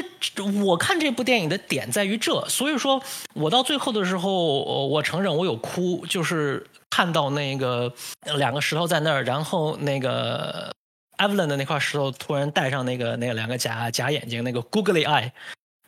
[0.66, 3.02] 我看这部电影的点在于这，所以说
[3.32, 7.90] 我到最后的时候，我承认我有哭，就是看到那个
[8.36, 10.70] 两个石头在那儿，然后那个。
[11.18, 15.30] Evelyn 的那块石头突然戴上那个那两个假假眼睛，那个 Googly Eye，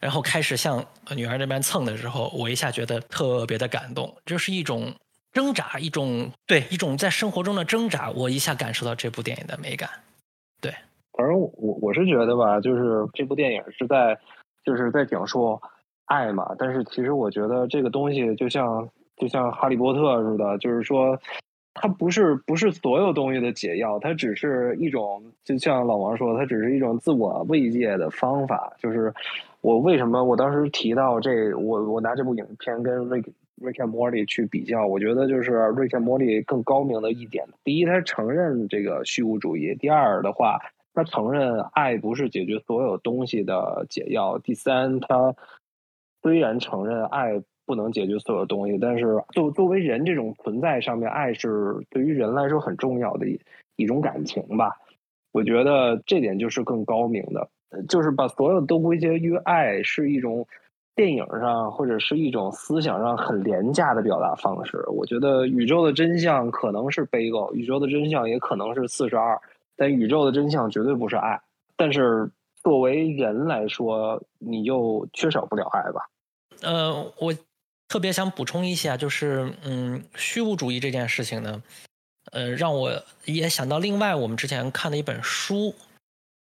[0.01, 4.93] 然后开始向女儿那边蹭的时候，我一下觉得特别的感动，这是一种
[5.33, 9.89] 挣扎，一种对一种在生活中的挣扎，我一下感受到这部电影的美感。
[10.61, 10.75] 对，
[11.13, 11.51] 反正我
[11.81, 14.19] 我是觉得吧，就是这部电影是在
[14.65, 15.61] 就是在讲述
[16.07, 21.17] 爱嘛，但是其实我觉得这个东西就像就像哈利波特似的，就是说。
[21.73, 28.73] 它不是不是所有东西的解药，它只是一种，就像老王说，它只是一种自我慰藉的方法。
[28.79, 29.15] 就是
[29.61, 33.25] 我为什么我当时提到这，我我拿这部影片跟《Rick
[33.63, 37.47] Rick and Morty》去比较，我觉得就是《Rick and Morty》更高明的一点。
[37.63, 40.59] 第一，他承认这个虚无主义；第二的话，
[40.93, 45.37] 他承认爱不是解决所有东西的解药；第三，他
[46.21, 47.41] 虽然承认爱。
[47.71, 53.41] 不能解决所有东西，但是作作为人这种存在上面，爱是对于人来说很重要的一
[53.77, 54.77] 一种感情吧。
[55.31, 57.49] 我觉得这点就是更高明的，
[57.89, 60.45] 就是把所有都归结于爱，是一种
[60.97, 64.85] 电影上或者是一种思想上很廉价的表达方式。
[64.89, 69.41] 我觉得宇宙的真相可能是悲狗，宇宙的真相也可能是四十二，
[69.77, 71.41] 但宇宙的真相绝对不是爱。
[71.77, 72.29] 但是
[72.65, 76.01] 作为人来说，你又缺少不了爱吧？
[76.63, 77.33] 呃，我。
[77.91, 81.61] 特别想补充一下，就是嗯，虚无主义这件事情呢，
[82.31, 85.75] 呃，让我也想到另外我们之前看的一本书，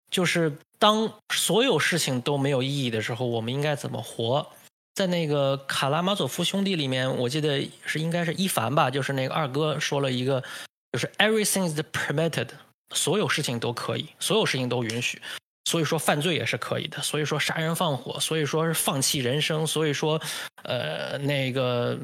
[0.09, 4.47] 就是当所有事情都没有意义的时候，我们应该怎么活？
[4.95, 10.41] 在那个《卡拉马佐夫兄弟》里面，我记得是应该是伊凡吧，就是那个二哥说了一个，
[10.93, 12.47] 就是 everything is permitted，
[12.95, 15.21] 所有事情都可以，所有事情都允许。
[15.67, 20.21] 所以说犯罪也是可以的，所以说杀人放火，所以说是放弃人生，所以说，
[20.61, 21.97] 呃，那个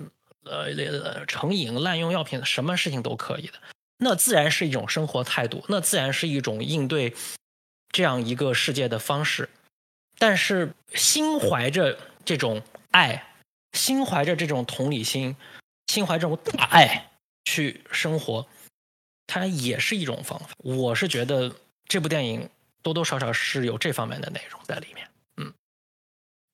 [0.46, 3.54] 呃成瘾、滥用药品，什么事情都可以的。
[3.98, 7.14] 那自然是一种生活态度，那自然是一种应对
[7.92, 9.48] 这样一个世界的方式。
[10.18, 13.28] 但是心怀着这种爱，
[13.74, 15.36] 心怀着这种同理心，
[15.86, 17.12] 心怀这种大爱
[17.46, 18.48] 去生活，
[19.28, 20.48] 它也是一种方法。
[20.58, 21.56] 我是觉得
[21.86, 22.50] 这部电影。
[22.82, 25.08] 多多少少是有这方面的内容在里面，
[25.38, 25.54] 嗯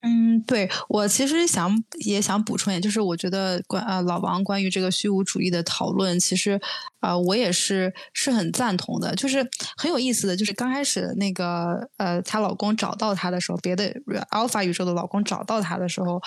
[0.01, 6.61] 嗯，对我其实想也想补充一点，就是我觉得关呃老王关于这个虚无主义的讨论，其实
[6.99, 13.91] 啊我也是是很赞同的，就是很有意思的就是刚开始那个呃她老公找到她的时候，别的
[14.29, 16.21] Alpha 宇宙的老公找到她的时候，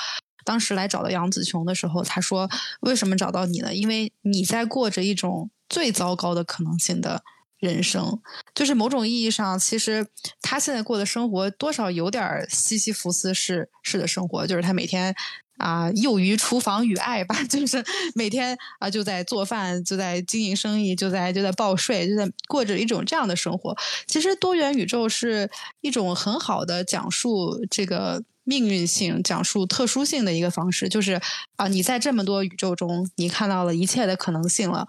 [0.44, 3.72] 当时来找到杨紫琼的时候，他说为什么找到你呢？
[3.72, 7.22] 因为你在过着一种最糟糕的可能性的。
[7.60, 8.18] 人生
[8.54, 10.06] 就是某种意义上，其实
[10.40, 15.14] 他现在过的生活多少有点西西弗斯式式的生活，就是他每天
[15.58, 17.84] 啊囿于厨房与爱吧， 就是
[18.14, 23.76] 每天啊就在做饭，就在经营生意，就在就在报税，就在过着一种这样的生活。
[24.06, 25.50] 其实多元宇宙是
[25.82, 31.20] 一种很好的讲述这个命运性、讲述特殊性的一个方式，就是
[31.56, 34.86] 啊你在这么多宇宙中，你看到了一切的可能性了，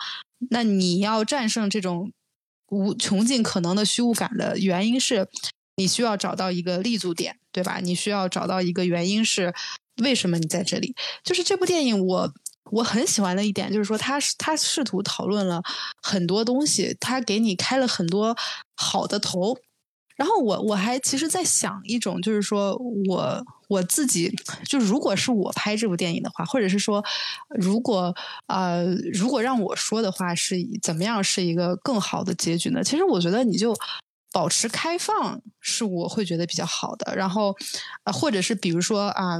[0.49, 2.13] 那你要战胜这种。
[2.71, 5.27] 无穷尽可能的虚无感的原因是，
[5.75, 7.79] 你需要找到一个立足点，对吧？
[7.81, 9.53] 你需要找到一个原因是
[10.01, 10.95] 为什么你在这里？
[11.23, 12.33] 就是这部电影，我
[12.71, 15.61] 我很喜欢的一点就是说，他他试图讨论了
[16.01, 18.35] 很多东西，他给你开了很多
[18.75, 19.57] 好的头。
[20.15, 22.75] 然后我我还其实在想一种，就是说
[23.07, 24.33] 我我自己
[24.65, 27.03] 就如果是我拍这部电影的话，或者是说
[27.49, 28.15] 如果
[28.47, 32.83] 呃如果让我说的话，是怎么样是一个更好的结局呢？
[32.83, 33.75] 其实我觉得你就
[34.31, 37.15] 保持开放，是我会觉得比较好的。
[37.15, 37.55] 然后
[38.03, 39.39] 呃或者是比如说啊。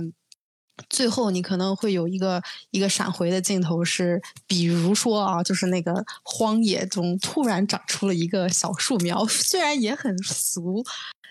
[0.90, 2.42] 最后，你可能会有一个
[2.72, 5.94] 一个闪回的镜头，是比如说啊，就是那个
[6.24, 10.84] 荒野中突然长出了一个小树苗， 虽然也很俗，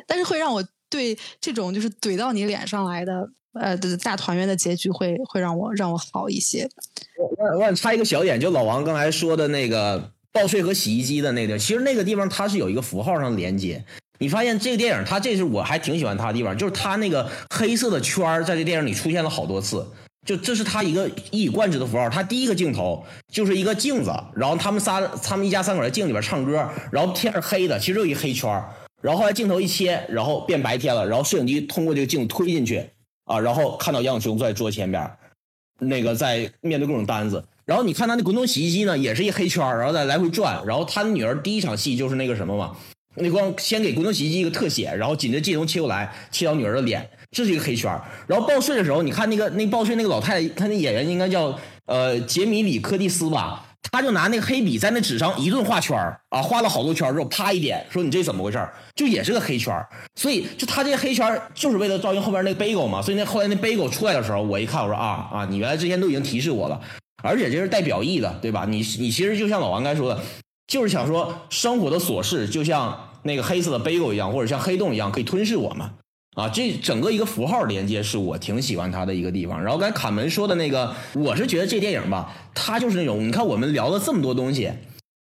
[0.07, 6.69] 但是会让我对这种就是怼到你脸上来的呃大团圆的结局会会让我让我好一些。
[7.19, 13.85] 我我我插一个小点，就老王刚才说的那个报税和洗衣机的那个，其实那个地方它是有一个符号上连接。
[14.23, 19.87] 你发现这个电影，它这是我还挺喜欢它的地方，就是它那个黑色的圈儿在这电影里出现了好多次，
[20.27, 22.07] 就这是它一个一以贯之的符号。
[22.11, 23.03] 它第一个镜头
[23.33, 28.69] 就是一个镜子，然后他们仨他们一家三口在镜里边唱歌，然后天是黑的，其实有一黑圈儿，
[29.01, 32.91] 然后后来镜头一切，然后变白天了，然后摄影机通过这个镜推进去
[33.25, 35.11] 啊，然后看到杨雄在桌前边，
[35.79, 42.77] 那个在面对各种单子，然后你看他那滚动洗衣机呢，也是一黑圈，然后再来回转，然后他女儿第一场戏就是那个什么嘛。
[43.17, 47.91] 那光先给滚动洗衣机一个特写，然后紧着镜头切过来，切到女儿的脸，这是一个黑圈
[48.27, 53.67] 然后报税的时候，你看那个那报税那个老太太，她那演员应该叫呃杰米里科蒂斯吧？
[53.93, 55.97] 他就拿那个黑笔在那纸上一顿画圈
[56.29, 59.75] 啊，画了好多圈之后，啪一点，说你这怎么回事就也是个黑圈
[60.15, 63.03] 所以就他这个黑圈就是为了照应后边那个 bagel 嘛。
[63.03, 66.81] 所以那后来那 bagel 出来的时候，我一看，我说啊啊，你原来之前都已经提示我了，
[67.25, 68.65] 而且这是带表意的，对吧？
[68.69, 70.21] 你你其实就像老王刚才说的。
[70.71, 75.85] 就是想说，生活的琐事就像那个黑色的背狗一样，或者像黑洞一样，可以吞噬我们
[76.37, 76.49] 啊！
[76.49, 79.61] 这整个一个符号连接是我挺喜欢它的一个地方。
[79.61, 84.71] 然后刚才卡门说的那个，我是觉得这电影吧，它就是那种你看我们聊了这么多东西，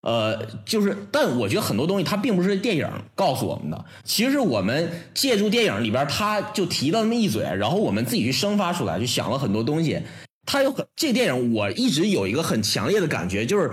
[0.02, 10.02] 呃，就是，但我觉得很多东西它并不是电影告诉我们的，其实是我们借助电影里边，他就提到那么一嘴，然后我们自己去生发出来，就想了很多东西。
[10.44, 13.70] 它有很这电影，我一直有一个很强烈的感觉，就是。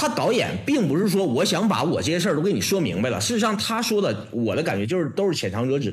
[0.00, 5.92] 他导演并不是说我想把我这些事儿都给你说明白了，事实上他说的，我的感觉就是都是浅尝辄止。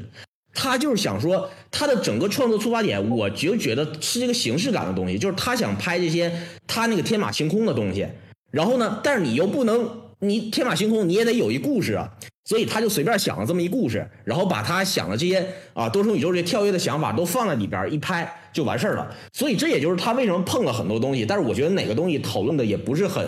[0.54, 6.32] 他就是想说他的整个创作出发点，我就觉得是这个形式感的东西，就是他想拍这些
[6.68, 8.08] 他那个天马行空的东西。
[8.52, 9.90] 然后呢，但是你又不能，
[10.20, 12.08] 你天马行空你也得有一故事啊，
[12.44, 15.44] 所以他就随便想了这么一故事，然后把他想的这些
[15.74, 19.16] 啊多重宇宙这些跳跃的想法都放在里边一拍就完事儿了。
[19.34, 23.28] 所以这也就是他为什么碰了很多东西，但是我觉得哪个东西讨论的也不是很。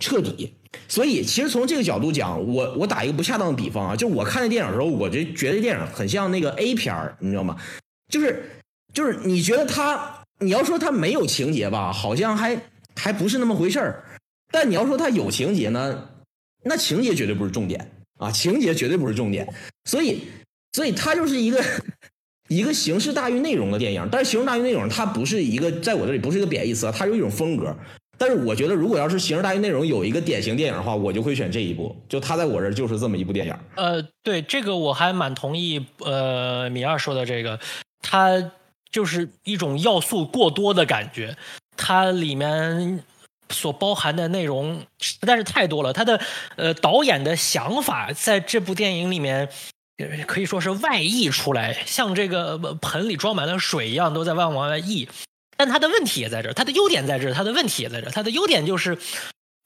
[0.00, 0.54] 彻底，
[0.88, 7.56] 所以其实从这个角度讲，我我打一个不恰当的比方啊，就我看那电影的时候，我就觉得电影很像那个 A 片儿，你知道吗？
[8.08, 8.50] 就是
[8.92, 12.60] 就是你觉得他，你要说他没有情节吧，好像还
[12.96, 14.04] 还不是那么回事儿，
[14.50, 16.08] 但你要说他有情节呢，
[16.64, 19.46] 那情节绝对不是重点啊，情节绝对不是重点，
[19.84, 20.22] 所以
[20.72, 21.62] 所以它就是一个
[22.48, 27.76] 一个形式大于内容的电影，但是形式大于内容，它不是一个在我这里不是一个贬义词啊，它有一种风格。
[28.20, 31.96] 但是我觉得，如果要是形式大于内容有一个典型电影的话，我就会选这一部。
[32.06, 33.56] 就它在我这儿就是这么一部电影。
[33.76, 35.82] 呃，对这个我还蛮同意。
[36.04, 37.58] 呃，米二说的这个，
[38.02, 38.52] 它
[38.92, 41.34] 就是一种要素过多的感觉，
[41.78, 43.02] 它里面
[43.48, 45.94] 所包含的内容实在是太多了。
[45.94, 46.20] 他的
[46.56, 49.48] 呃导演的想法在这部电影里面
[50.26, 55.08] 可以说是外溢出来，像这个盆里装满了水一样，都在外往外溢。
[55.60, 58.10] 但它的问题也在这儿，它的优点在这儿，它的问题也在这儿。
[58.10, 58.96] 它的优点就是，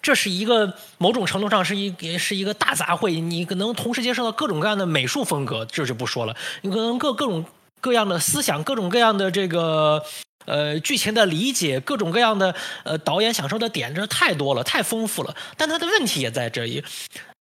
[0.03, 6.34] 这是一个某种程度上是一是一个大杂烩，你可能同时接受到各种各样的美术风格，这就不说了。
[6.62, 7.45] 你可能各各种
[7.80, 10.03] 各样的思想，各种各样的这个
[10.47, 15.36] 呃剧情的理解，各种各样的呃导演享受的点，这太多了，太丰富了。
[15.57, 16.82] 但他的问题也在这里，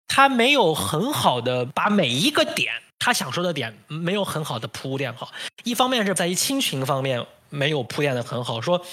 [0.07, 5.31] 他没有很好的把每一个点他想说的点没有很好的铺垫好。
[5.63, 7.23] 一方面是在于亲情方面。
[7.51, 8.83] 没有铺垫的很好，说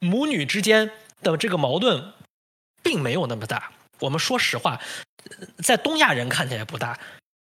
[0.00, 0.90] 母女之间
[1.22, 2.12] 的这个矛盾
[2.82, 3.70] 并没有那么大。
[4.00, 4.78] 我们说实话，
[5.64, 6.98] 在东亚人看起来不大，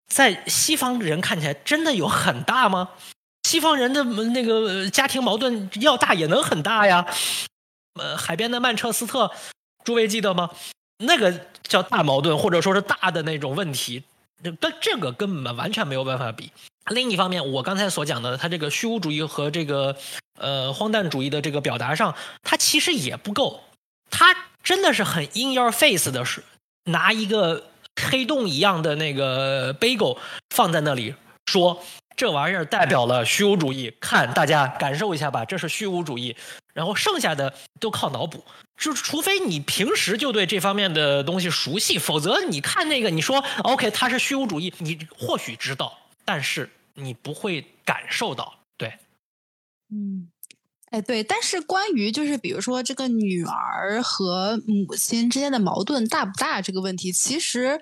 [0.08, 2.92] 在西方人看起来真的有很大吗？
[3.44, 7.06] 西方人的那个家庭矛盾要大也能很大呀。
[8.00, 9.32] 呃，海边的曼彻斯特，
[9.84, 10.52] 诸位记得吗？
[11.00, 14.04] 那个叫大矛盾，或者说是大的那种问题，
[14.44, 16.52] 跟这个根本完全没有办法比。
[16.90, 19.96] 另一方面，我刚才所讲的，他这个虚无主义和这个
[20.40, 23.62] 呃荒诞主义的这个表达上，他其实也不够。
[24.10, 26.44] 他真的是很 in your face 的，是
[26.86, 27.72] 拿一个
[28.10, 30.18] 黑洞一样的那个 bagel
[30.50, 31.14] 放在那里，
[31.46, 31.84] 说
[32.16, 36.36] 这玩意儿代表了虚无主义，看大家感受一下吧，这是虚无主义。
[36.74, 38.46] 然后剩下的都靠脑补，
[38.78, 46.70] 就是除非你平时就对这方面的东西熟悉，否则你看那个，你说 OK，它是虚无主义，你或许知道，但是。
[46.98, 49.00] 你不会感受到，对，
[49.90, 50.30] 嗯，
[50.90, 57.80] 哎，对，但是关于就是比如说这个女儿和母亲之间的矛盾大不大这个问题，其实。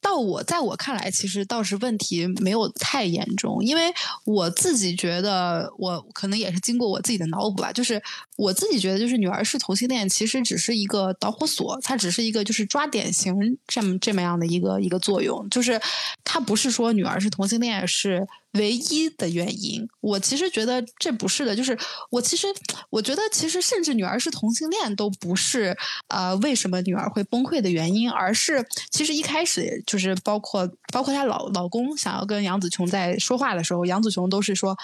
[0.00, 3.92] 到我在我看来，其实倒是问题没有太严重，因为
[4.24, 8.00] 我自己觉得，我可能也是经过我自己的脑补吧，就是
[8.36, 13.34] 我自己觉得，就是女儿是同性恋，其实只是一个导火索，它只是一个就是抓典型
[13.66, 15.80] 这么这么样的一个一个作用，就是
[16.24, 18.26] 它不是说女儿是同性恋是。
[18.52, 21.76] 唯一的原因，我其实觉得这不是的，就是
[22.10, 22.46] 我其实
[22.90, 25.76] 我觉得其实甚至女儿是同性恋都不是
[26.08, 34.76] 呃为什么女儿会崩溃的原因，而是其实一开始就是包括包括她老老公想要跟杨紫琼在说话的时候，杨紫琼都是说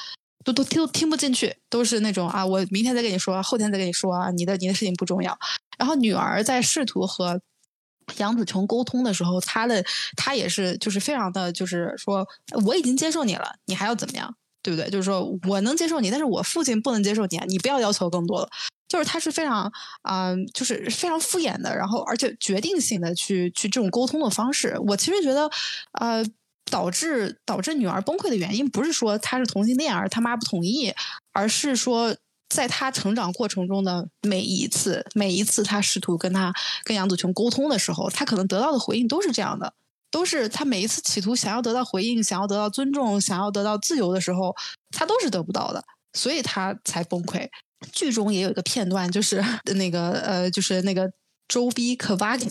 [0.44, 5.36] 都都听都听不进去，都是那种啊我明天再跟你说，后天再跟你说啊，你的你的事情不重要。
[5.78, 7.40] 然后女儿在试图和。
[8.18, 9.84] 杨紫琼沟通的时候，他的
[10.16, 12.26] 他也是就是非常的就是说
[12.64, 14.90] 我已经接受你了，你还要怎么样，对不对？
[14.90, 18.48] 就是说我能接受你，但是我父亲不能接受你啊，你不要要求更多了。
[18.86, 24.76] 就是他是非常啊，就是非常敷衍的，然后而且决定性的去去这种沟通的方式。
[24.86, 25.50] 我其实觉得，
[25.98, 26.24] 呃，
[26.70, 30.92] 导致导致女儿崩溃的原因不是说他是同性恋而他妈不同意，
[31.32, 32.14] 而是说。
[32.54, 36.52] 在他成长过程中的每一次，每一次他试图跟他
[36.84, 39.74] 跟杨子琼沟通的时候，他可能得到的回应都是这样的，
[40.10, 44.54] 都是他每一次企图想要得到回应、想要得到尊重、想要得到自由的时候，
[44.90, 47.48] 他都是得不到的，所以他才崩溃。
[47.92, 49.44] 剧中也有一个片段，就是
[49.74, 51.10] 那个呃，就是那个。
[51.46, 52.46] 周逼可巴里，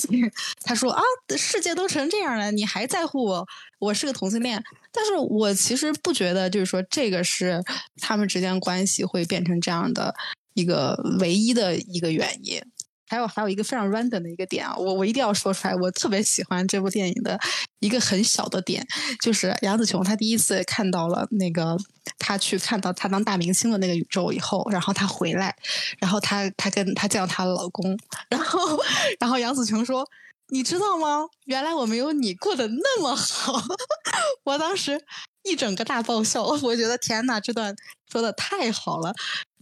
[0.64, 1.02] 他说啊，
[1.36, 3.46] 世界都成这样了，你还在乎我？
[3.80, 4.64] 我是个同性恋，
[4.94, 7.60] 但是我其实不觉得，就是说这个是
[8.00, 10.14] 他们之间关系会变成这样的
[10.54, 12.62] 一个唯一的一个原因。
[13.06, 17.40] 还有还有一个非常 random 的一个点啊，我我一定要说出来，我特别喜欢这部电影的
[17.80, 18.84] 一个很小的点，
[19.22, 21.78] 就是杨紫琼她第一次看到了那个
[22.18, 25.56] 她去看到她当大明星的那个宇宙以后，然后她回来，
[26.00, 27.96] 然后她她跟她见到她的老公，
[28.30, 28.60] 然后
[29.20, 30.08] 然后杨紫琼说。
[30.50, 31.26] 你知道吗？
[31.46, 33.62] 原来我没有你过得那么好，
[34.46, 35.00] 我当时
[35.44, 36.44] 一整个大爆笑。
[36.44, 37.76] 我觉得天呐，这段
[38.12, 39.14] 说的太好了。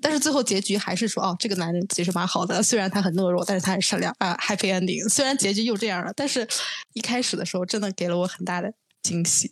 [0.02, 4.36] 但是最后结局还是说，哦，这个男人其实蛮好的，虽然他很懦弱，但是他很善良啊。
[4.42, 5.08] Happy ending。
[5.08, 6.48] 虽然结局又这样了，但是
[6.94, 8.74] 一开始的时候真的给了我很大的
[9.04, 9.52] 惊喜。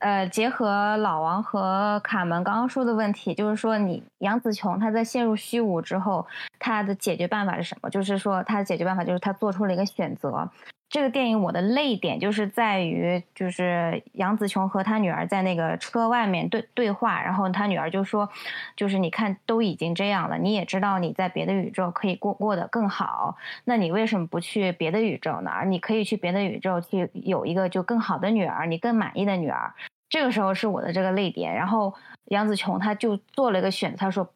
[0.00, 6.26] 呃，结合老王和卡门刚刚说的问题，就是说，你杨紫琼她在陷入虚无之后，
[6.58, 7.90] 她的解决办法是什么？
[7.90, 10.50] 就是说，她的解决办法就是她做出了一个选择。
[10.90, 18.28] 这个电影我的泪点就是在于，就是杨紫琼和她女儿在那个车外面对对话，然后她女儿就说，
[18.76, 25.50] 就是你看都已经这样了，你也知道你在别的宇宙可以过过得更好，那你为什么不去别的宇宙呢？
[25.52, 29.72] 而你可以去别的宇宙去有一个就更好的女儿，你更满意的女儿。
[30.08, 31.54] 这个时候是我的这个泪点。
[31.54, 34.28] 然后杨紫琼她就做了一个选择，她说。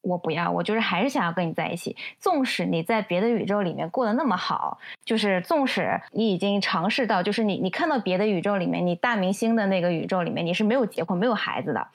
[0.00, 1.96] 我不要，我就是还是想要跟你在一起。
[2.18, 11.88] 纵使你在别的宇宙里面过得那么好，就是纵使你已经尝试到，就是你你看到别的宇宙里面，你大明星的那个宇宙里面，你是没有结婚、没有孩子的，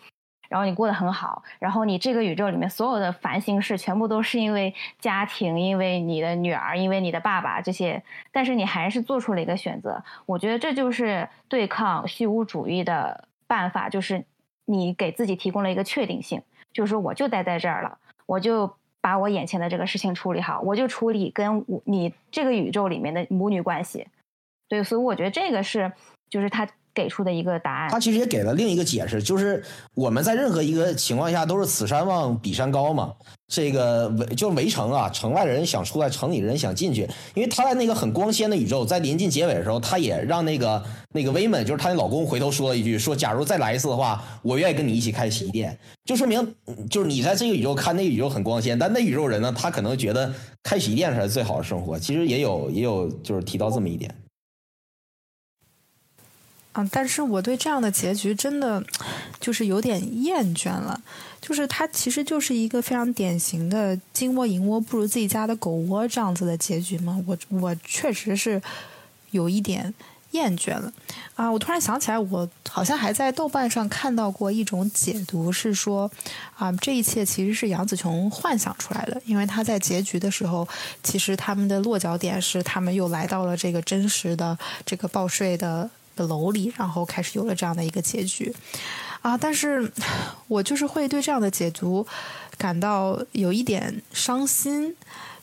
[0.49, 10.03] 然后你过得很好，然后你这个宇宙里面所有的烦心事全部都是因为家庭、因为你的女儿、因为你的爸爸这些，但是你还是做出了一个选择。
[10.25, 14.25] 我觉得这就是对抗虚无主义的办法，就是
[14.65, 16.41] 你给自己提供了一个确定性。
[16.73, 24.07] 就是说，我就待在这儿了，我就把我眼前的这个事情处理好，我就处理跟你这个宇宙里面的母女关系。
[24.67, 25.93] 对，所以我觉得这个是，
[26.29, 26.67] 就是他。
[26.93, 29.63] 给出的一个答案，他其实也给了另一个解释，就是
[29.95, 33.13] 我们在任何一个情况下都是此山望彼山高嘛。
[33.47, 37.07] 这个围就围城啊，城外的人想出来，城里的人想进去。
[37.35, 45.77] 因为他在那个很光鲜的宇宙，在临近结尾的时候，他也让那个那个威门，就是他的老公，回头说了一句：说假如再来一次的话，我愿意跟你一起开洗衣店。
[46.03, 46.55] 就说明，
[46.89, 50.33] 就是你在这个宇宙看那个宇宙很光鲜，但那宇宙人呢，他可能觉得
[50.63, 51.99] 开洗衣店才是最好的生活。
[51.99, 54.13] 其实也有也有就是提到这么一点。
[56.73, 56.87] 啊！
[56.91, 58.83] 但是我对这样的结局真的
[59.39, 61.01] 就是有点厌倦了。
[61.39, 67.21] 就是它其实就是一个非常典型的“金窝银窝不如自己家的狗窝”这样子的结局嘛。
[67.27, 68.61] 我我确实是
[69.31, 69.93] 有一点
[70.31, 70.91] 厌倦了
[71.35, 71.51] 啊！
[71.51, 76.09] 我突然想起来，我好像还在豆瓣上看到过一种解读，是说
[76.55, 80.65] 啊，这一切其实是杨紫琼幻想出来的，因为他在结局的时候，
[81.03, 85.89] 其实他们的落脚点是他们又来到了这个真实的这个报税的。
[86.15, 88.53] 的楼里，然后开始有了这样的一个结局，
[89.21, 89.37] 啊！
[89.37, 89.91] 但是
[90.47, 92.05] 我就是会对这样的解读
[92.57, 94.95] 感到有一点伤心，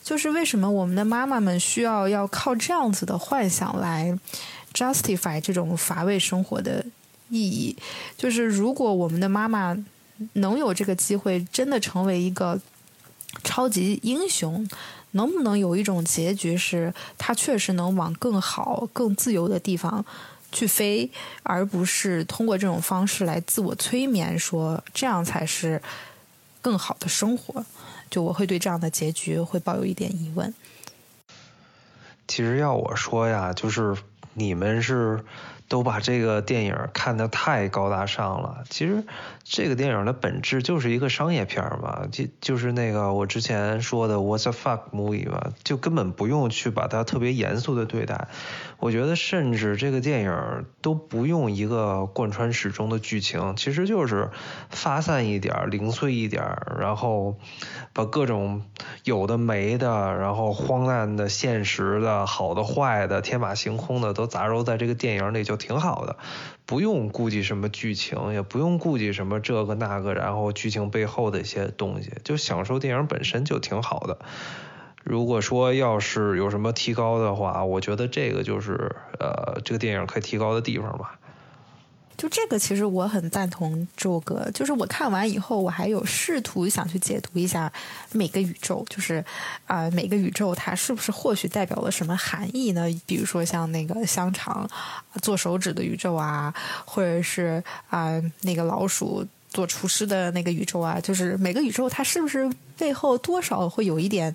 [0.02, 4.18] 就是为什么我们的妈妈们需要要靠这样子的幻想来
[4.72, 6.84] justify 这种乏味生活的
[7.28, 7.76] 意义？
[8.16, 9.76] 就是如果我们的妈妈
[10.34, 12.60] 能有这个机会，真的成为一个
[13.42, 14.68] 超级英雄，
[15.12, 20.04] 能不能有一种结局是她确实能往更好、更自由的地方？
[20.53, 21.11] 去飞，
[21.42, 25.80] 而不是通过这种方式来自我催眠，说这样才是
[26.61, 27.64] 更好的生活。
[28.11, 30.53] 就我会对这样的结局会抱有一点疑问。
[32.28, 33.96] 其实要我说呀，就是
[34.34, 35.24] 你们是。
[35.70, 38.64] 都把这个电影看得太高大上了。
[38.68, 39.05] 其实，
[39.44, 48.26] 这个电影的本质就是一个商业片嘛，就就是那个我之前说的 What's a fuck movie 嘛，就根本不用去把它特别严肃的对待。
[48.80, 54.30] 我觉得，甚至这个电影都不用一个贯穿始终的剧情，其实就是
[54.70, 56.42] 发散一点、零碎一点，
[56.80, 57.36] 然后
[57.92, 58.64] 把各种
[59.04, 65.60] 有的没的，然后荒诞的、现实的、好的、坏的、天马行空的，都杂糅在这个电影里就。
[65.60, 66.16] 挺好的，
[66.64, 74.18] 不用顾及什么剧情，也不用顾及什么这个那个，然后剧情背后的一些东西，就享受电影本身就挺好的。
[75.03, 81.16] 如果说要是有什么提高的话，我觉得这个就是呃，这个电影可以提高的地方吧。
[82.16, 84.46] 就这个，其实我很赞同周哥。
[84.53, 87.72] 就是我看完以后，我还有试图想去解读一下
[88.12, 89.24] 每个宇宙，就是
[89.64, 92.84] 啊，每个宇宙它是不是或许代表了什么含义呢？
[93.07, 94.68] 比如说像那个香肠
[95.22, 96.53] 做手指的宇宙啊，
[96.84, 104.34] 或者是啊那个老鼠做厨师的那个宇宙啊，就是每个宇宙它是不是背后多少会有一点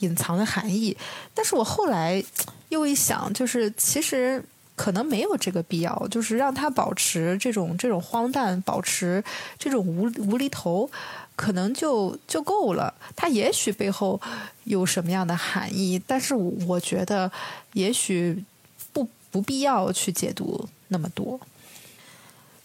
[0.00, 0.96] 隐藏的含义？
[1.32, 2.22] 但是我后来
[2.68, 4.44] 又一想，就是其实。
[4.76, 9.24] 可能没有这个必要，就是让他保持这种这种荒诞，保持
[9.58, 10.86] 这种无无厘头，
[11.34, 12.92] 可能就就够了。
[13.16, 14.20] 他也许背后
[14.64, 17.32] 有什么样的含义，但是我觉得
[17.72, 18.44] 也许
[18.92, 21.40] 不不必要去解读那么多。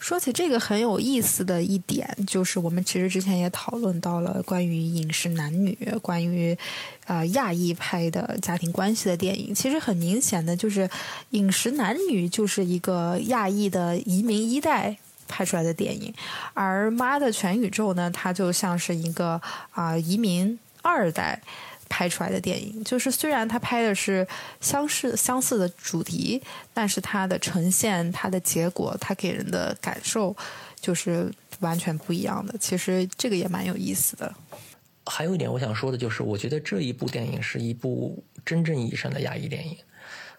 [0.02, 6.58] 说起这个很有意思的一点，就是我们其实之前也讨论到了关于饮食男女，关于
[7.06, 9.54] 啊亚裔拍的家庭关系的电影。
[9.54, 10.90] 其实很明显的就是
[11.30, 14.98] 饮食男女就是一个亚裔的移民一代
[15.28, 16.12] 拍出来的电影，
[16.56, 19.40] 而妈的全宇宙呢，它就像是一个
[19.70, 21.40] 啊移民二代。
[21.94, 24.26] 拍出来的电影，就是虽然他拍的是
[24.62, 26.42] 相似相似的主题，
[26.74, 30.34] 但是它的呈现、它的结果、它给人的感受，
[30.80, 32.58] 就是完全不一样的。
[32.58, 34.34] 其实这个也蛮有意思的。
[35.06, 39.76] 还有一点我想说的就是，我觉得这一部电影是一部真正意义上的亚裔电影，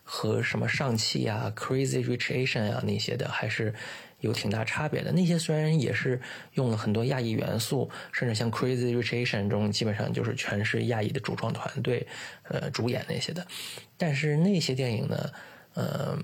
[0.03, 3.74] 和什么上汽啊、Crazy Rich Asian 啊那些的还是。
[4.23, 5.12] 有挺大差别的。
[5.12, 6.20] 那些虽然也是
[6.55, 12.07] 用了很多亚裔元素，甚至像《Crazy Rich Asian》中基本上就是全是亚裔的主创团队，
[12.44, 13.47] 呃，主演那些的。
[13.99, 15.31] 但是那些电影呢，
[15.74, 16.19] 呃，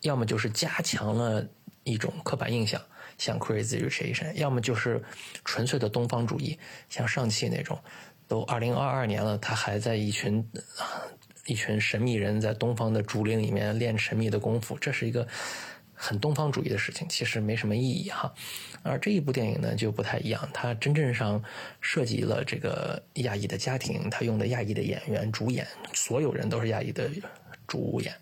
[0.00, 1.46] 要么就是加强了
[1.84, 2.80] 一种刻板印象，
[3.18, 5.02] 像 Crazy Rich Asian，要么就是
[5.44, 6.58] 纯粹的东方主义，
[6.88, 7.78] 像上汽那种，
[8.26, 10.44] 都二零二二年了，他还在一群
[11.46, 15.26] 一群神秘人在东方的竹林里面练神秘的功夫，这是一个
[16.04, 18.34] 很东方主义的事情，其实没什么意义哈。
[18.82, 21.40] 而这一部电影呢就不太一样，它真正上
[21.80, 25.64] 涉及了这个亚裔的家庭，他用的亚裔的演员主演，
[25.94, 27.08] 所有人都是亚裔的
[27.68, 28.12] 主演。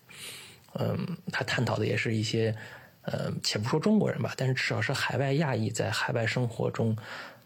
[0.74, 2.54] 嗯，他探讨的也是一些，
[3.00, 6.94] 呃，且不说中国人吧，但是至少是海外亚裔在海外生活中，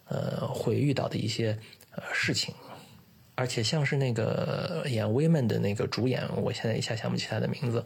[0.09, 1.57] 呃，会遇到的一些
[2.13, 2.53] 事情。
[3.37, 7.85] 而且像是那个演威门的那个主演，我现在一下想不起他的名字。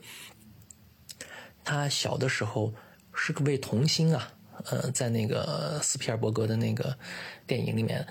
[1.68, 2.72] 他小的时候
[3.12, 4.32] 是个位童星啊，
[4.70, 6.96] 呃，在那个斯皮尔伯格的那个
[7.46, 8.06] 电影里面，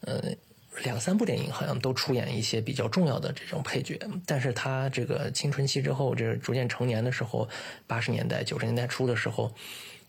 [0.00, 0.34] 呃，
[0.82, 4.00] 两三部电影好像都出演一些比较重要的这种配角。
[4.24, 7.46] 但是他这个青春期之后，这逐渐成年的时候，
[7.86, 9.52] 八十年代、九十年代初的时候，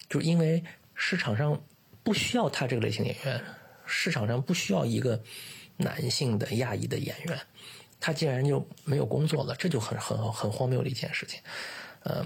[0.07, 0.63] 就因为
[0.95, 1.61] 市场上
[2.03, 3.41] 不需要他这个类型演员，
[3.85, 5.21] 市场上不需要一个。
[5.75, 7.39] 男性的亚裔的演员，
[7.99, 11.41] 他竟然就没有工作了，这就很很很荒谬的一件事情。
[12.03, 12.23] 呃，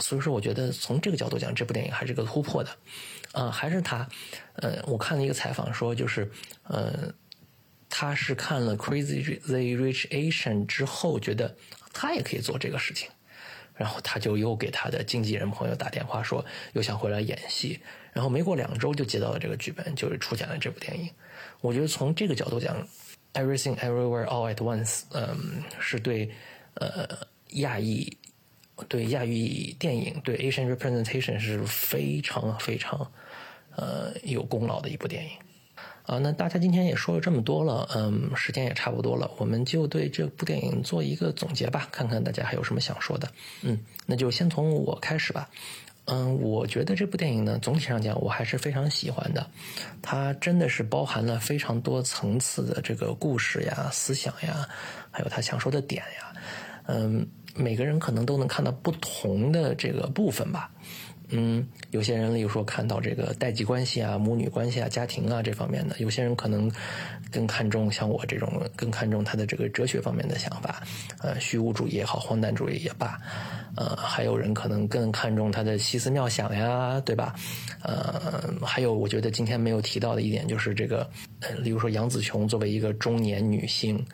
[0.00, 2.70] 所以说我觉得从这个角度讲，这部电影还是个突破的。
[3.32, 4.08] 呃，还是他，
[4.54, 6.28] 呃，我看了一个采访说，就是
[6.64, 7.14] 呃，
[7.88, 11.54] 他是看了《Crazy the Rich Asian》之后，觉得
[11.92, 13.08] 他也可以做这个事情，
[13.76, 17.78] 然后他就又给他的经纪人朋友打电话说，又想回来演戏，
[18.12, 21.08] 然后没过两周就接到了这个剧本，就是出现了这部电影。
[21.60, 22.84] 我觉得从这个角度讲，
[23.40, 26.28] 《Everything Everywhere All at Once》嗯，是对
[26.74, 27.08] 呃
[27.50, 28.16] 亚裔
[28.88, 33.10] 对亚裔电影对 Asian representation 是非常非常
[33.76, 35.30] 呃有功劳的一部电影
[36.04, 36.18] 啊。
[36.18, 43.28] 那大家今天也说了这么多了，嗯，时间也差不多了，我们就对这部电影做一个总结吧，看看大家还有什么想说的。
[43.62, 45.48] 嗯，那就先从我开始吧。
[46.06, 49.48] 嗯，我觉得这部电影呢，总体上讲我还是非常喜欢的。
[50.02, 54.68] 它真的是包含了非常多层次的这个故事呀、思想呀，
[55.12, 56.34] 还有他想说的点呀。
[56.86, 57.24] 嗯，
[57.56, 60.70] 每个人可能都能看到不同的这个部分吧。
[61.32, 66.68] 嗯，有些人例如说看到这个代际关系啊、母女关系啊、家庭啊这方面的；有些人可能
[67.30, 70.82] 更看重像我这种更看重他的这个哲学方面的想法，
[71.20, 73.16] 呃，虚无主义也好，荒诞主义也罢，
[73.76, 77.36] 呃，还有人可能更看重他的奇思妙想呀，对吧？
[77.80, 81.08] 呃，还有我觉得今天没有提到的一点就是这个，
[81.42, 84.04] 呃，例如说杨紫琼作为一个中年女性。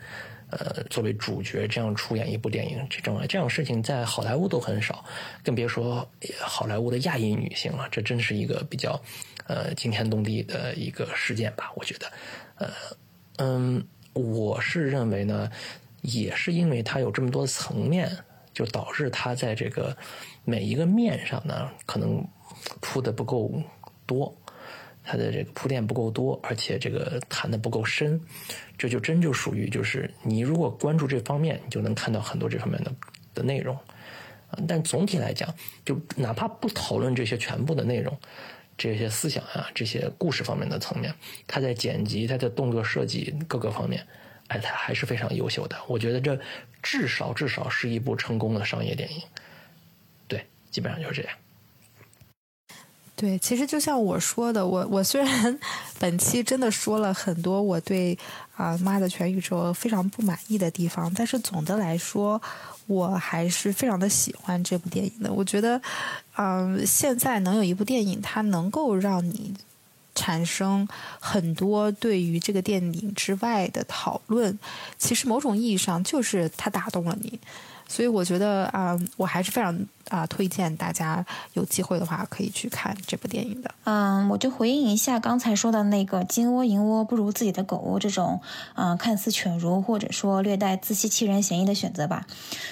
[0.49, 5.03] 呃，作为主角这样出演一部电影，这种这样事情在好莱坞都很少，
[5.43, 6.07] 更别说
[6.39, 7.87] 好莱坞的亚裔女性了。
[7.91, 8.97] 这真是一个比较
[9.47, 11.71] 呃惊天动地的一个事件吧？
[11.75, 12.11] 我觉得，
[12.55, 12.69] 呃，
[13.37, 15.51] 嗯，我是认为呢，
[16.01, 18.09] 也是因为它有这么多层面，
[18.53, 19.95] 就导致它在这个
[20.45, 22.25] 每一个面上呢，可能
[22.79, 23.51] 铺的不够
[24.05, 24.33] 多。
[25.07, 28.21] 它的这个铺垫不够多，而且这个谈的不够深，
[28.77, 32.93] 这就真就属于就是你如果关注这方面，你就能看到很多这方面的
[33.33, 33.77] 的内容。
[34.67, 35.53] 但总体来讲，
[35.85, 38.17] 就哪怕不讨论这些全部的内容，
[38.77, 41.13] 这些思想啊，这些故事方面的层面，
[41.45, 44.05] 它在剪辑、它的动作设计各个方面，
[44.47, 45.77] 哎，它还是非常优秀的。
[45.87, 46.39] 我觉得这
[46.81, 49.21] 至少至少是一部成功的商业电影。
[50.27, 51.37] 对，基本上就是这样。
[53.17, 55.59] 对，其实就像我说的，我我虽然
[55.97, 58.15] 本期真的说了很多我对
[58.55, 62.39] 啊《妈的全宇宙》非常不满意的地方，但是总的来说，
[62.85, 65.33] 我还是非常的喜欢这部电影的。
[65.33, 65.81] 我觉得，
[66.35, 69.51] 嗯，现在能有一部电影，它能够让你
[70.13, 70.87] 产生
[71.19, 74.59] 很多对于这个电影之外的讨论，
[74.99, 77.39] 其实某种意义上就是它打动了你。
[77.87, 79.77] 所以我觉得啊，我还是非常
[80.09, 83.71] 啊推荐大家有机会的话可以去看这部电影的。
[83.85, 88.41] 嗯，我就回应一下刚才说的那个“金窝银窝不如自己的狗窝”这种
[88.73, 92.27] 啊看似犬儒或者说略带自欺欺人嫌疑的选择吧。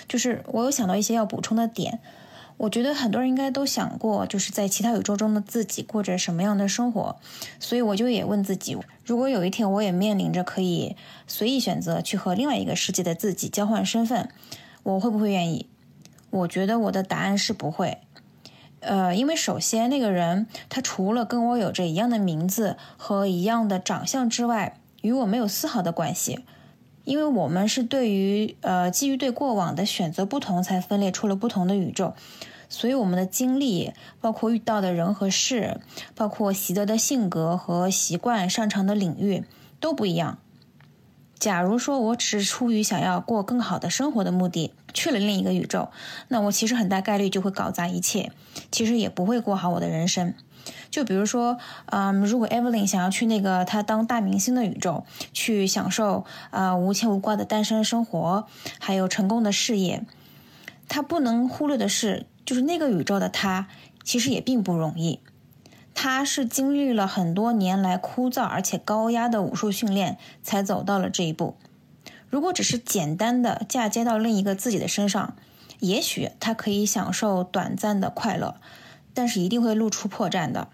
[0.07, 1.99] 就是我有想到一些要补充的点。
[2.57, 7.17] 我觉得很多人应该都想过，就是在其他宇宙中的自己过着什么样的生活。
[7.59, 10.95] 所以我就也问自己，如果有一天我也面临着可以
[11.27, 14.29] 随意选择去和另外一个世界的自己交换身份。
[14.85, 15.67] 我会不会愿意？
[16.29, 17.97] 我觉得我的答案是不会。
[18.81, 26.45] 呃，因为首先那个人他除了跟我有着一样的名字和一样的长相之外，与我没有丝毫的关系。
[27.03, 32.13] 因为我们是对于呃基于对过往的选择不同，才分裂出了不同的宇宙。
[32.69, 33.91] 所以我们的经历，
[34.21, 35.81] 包括遇到的人和事，
[36.13, 39.43] 包括习得的性格和习惯、擅长的领域
[39.79, 40.37] 都不一样。
[41.45, 45.89] 假如说我只是出于想要过更好的生活的目的，去了另一个宇宙，
[46.27, 48.31] 那我其实很大概率就会搞砸一切，
[48.71, 50.33] 其实也不会过好我的人生。
[50.89, 51.59] 就比如说，
[51.91, 58.47] 嗯，如果 Evelyn 想要去那个她当大明星的宇宙，去享受啊无牵无挂的单身生活，
[58.79, 60.03] 还有成功的事业，
[60.87, 63.67] 她不能忽略的是，就是那个宇宙的她
[64.03, 65.19] 其实也并不容易。
[65.95, 71.55] 他是经历了很多年来枯燥而且高压的武术训练，才走到了这一步。
[72.29, 75.35] 如果只是简单的嫁接到另一个自己的身上，
[75.79, 78.55] 也许他可以享受短暂的快乐。
[79.17, 80.67] 但是一定会露出破绽的。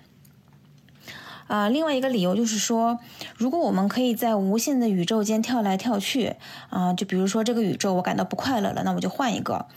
[1.45, 2.98] 啊，另外一个理由就是说，
[3.38, 6.38] 如果我们可以在无限的宇宙间跳来跳去，
[6.72, 9.68] 啊，就比如说这个宇宙我感到不快乐了，那我就换一个，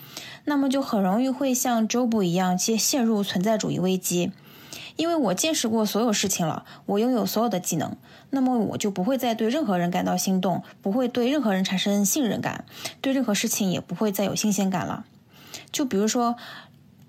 [0.46, 4.32] 那么就很容易会像周布一样，陷陷入存在主义危机。
[4.96, 7.96] 因为我见识过所有事情了，我拥有所有的技能，
[8.30, 12.64] 那么我就不会再对任何人感到心动，不会对任何人产生信任感，
[13.00, 15.04] 对任何事情也不会再有新鲜感了。
[15.72, 16.36] 就比如说。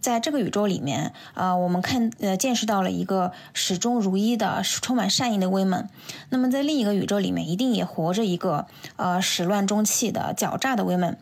[0.01, 5.89] 在这个宇宙里面，呃，我们看呃见识到了一个始终如一的、充满善意的威猛。
[6.29, 8.67] 那么在另一个宇宙里面，一定也活着一个
[8.97, 11.17] 呃始乱终弃的狡诈的威猛。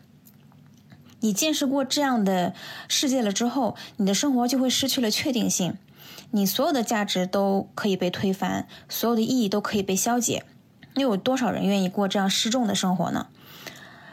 [1.20, 2.52] 你见识过这样的
[2.86, 5.78] 世界了之后，你的生活就会失去了确定性，
[6.34, 10.42] 你所有的价值都可以被推翻，所有的意义都可以被消解。
[10.96, 13.28] 又有多少人愿意过这样失重的生活呢？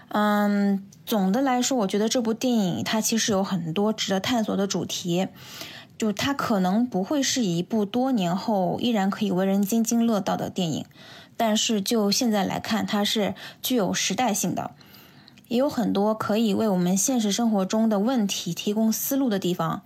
[0.10, 0.88] 嗯。
[1.04, 5.28] 总的来说，我觉得这部电影它其实有很多值得探索的主题，
[5.98, 10.86] 就它可能不会是一部多年后依然可以为人津津乐道的电影，
[11.36, 14.72] 但是就现在来看，它是具有时代性的，
[15.50, 19.82] 也有很多可以为我们现实生活中的问题提供思路的地方。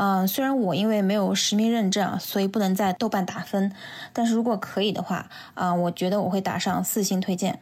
[0.00, 3.72] 嗯，虽然我因为没有实名认证，所以不能在豆瓣打分，
[4.12, 7.58] 但是如果可以的话，啊，我觉得我会打上四星推荐。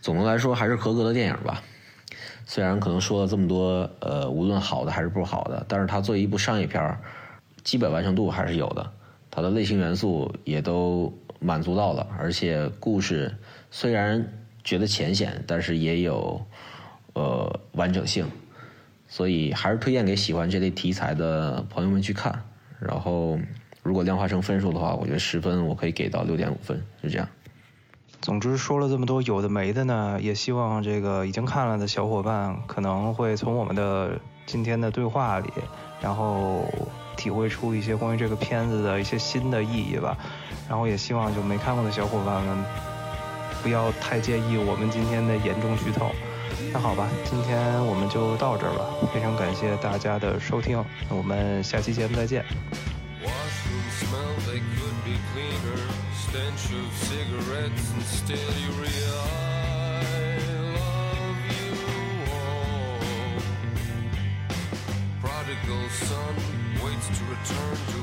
[0.00, 1.60] 总的来说还是合格的电影吧，
[2.46, 6.96] 虽然可能说了这么多，呃，无论好的还是不好的，但是它作为一部商业片，
[7.64, 8.92] 基本完成度还是有的，
[9.28, 13.36] 它的类型元素也都满足到了，而且故事
[13.72, 14.24] 虽然
[14.62, 16.40] 觉得浅显，但是也有
[17.14, 18.24] 呃完整性，
[19.12, 22.46] 所以还是推荐给喜欢这类题材的朋友们去看。
[22.80, 23.38] 然后
[23.82, 27.28] 如果量化成分数的话，我觉得十分我可以给到六点五分，就这样。
[28.22, 35.50] 总之说了这么多有的没的呢，也希望这个已经看了的小伙伴可能会从我们的今天的对话里，
[36.00, 36.64] 然后
[37.14, 40.16] 体会出一些关于这个片子的一些新的意义吧。
[40.70, 42.64] 然后也希望就没看过的小伙伴们
[43.62, 46.10] 不要太介意我们今天的严重剧透。
[46.70, 52.44] 那好吧，今天我们就到这儿吧，非常感谢大家的收听，我们下期节目再见。
[56.32, 61.72] stench of cigarettes and still you realize love you
[62.32, 62.96] all.
[65.20, 66.34] Prodigal son
[66.82, 68.00] waits to return to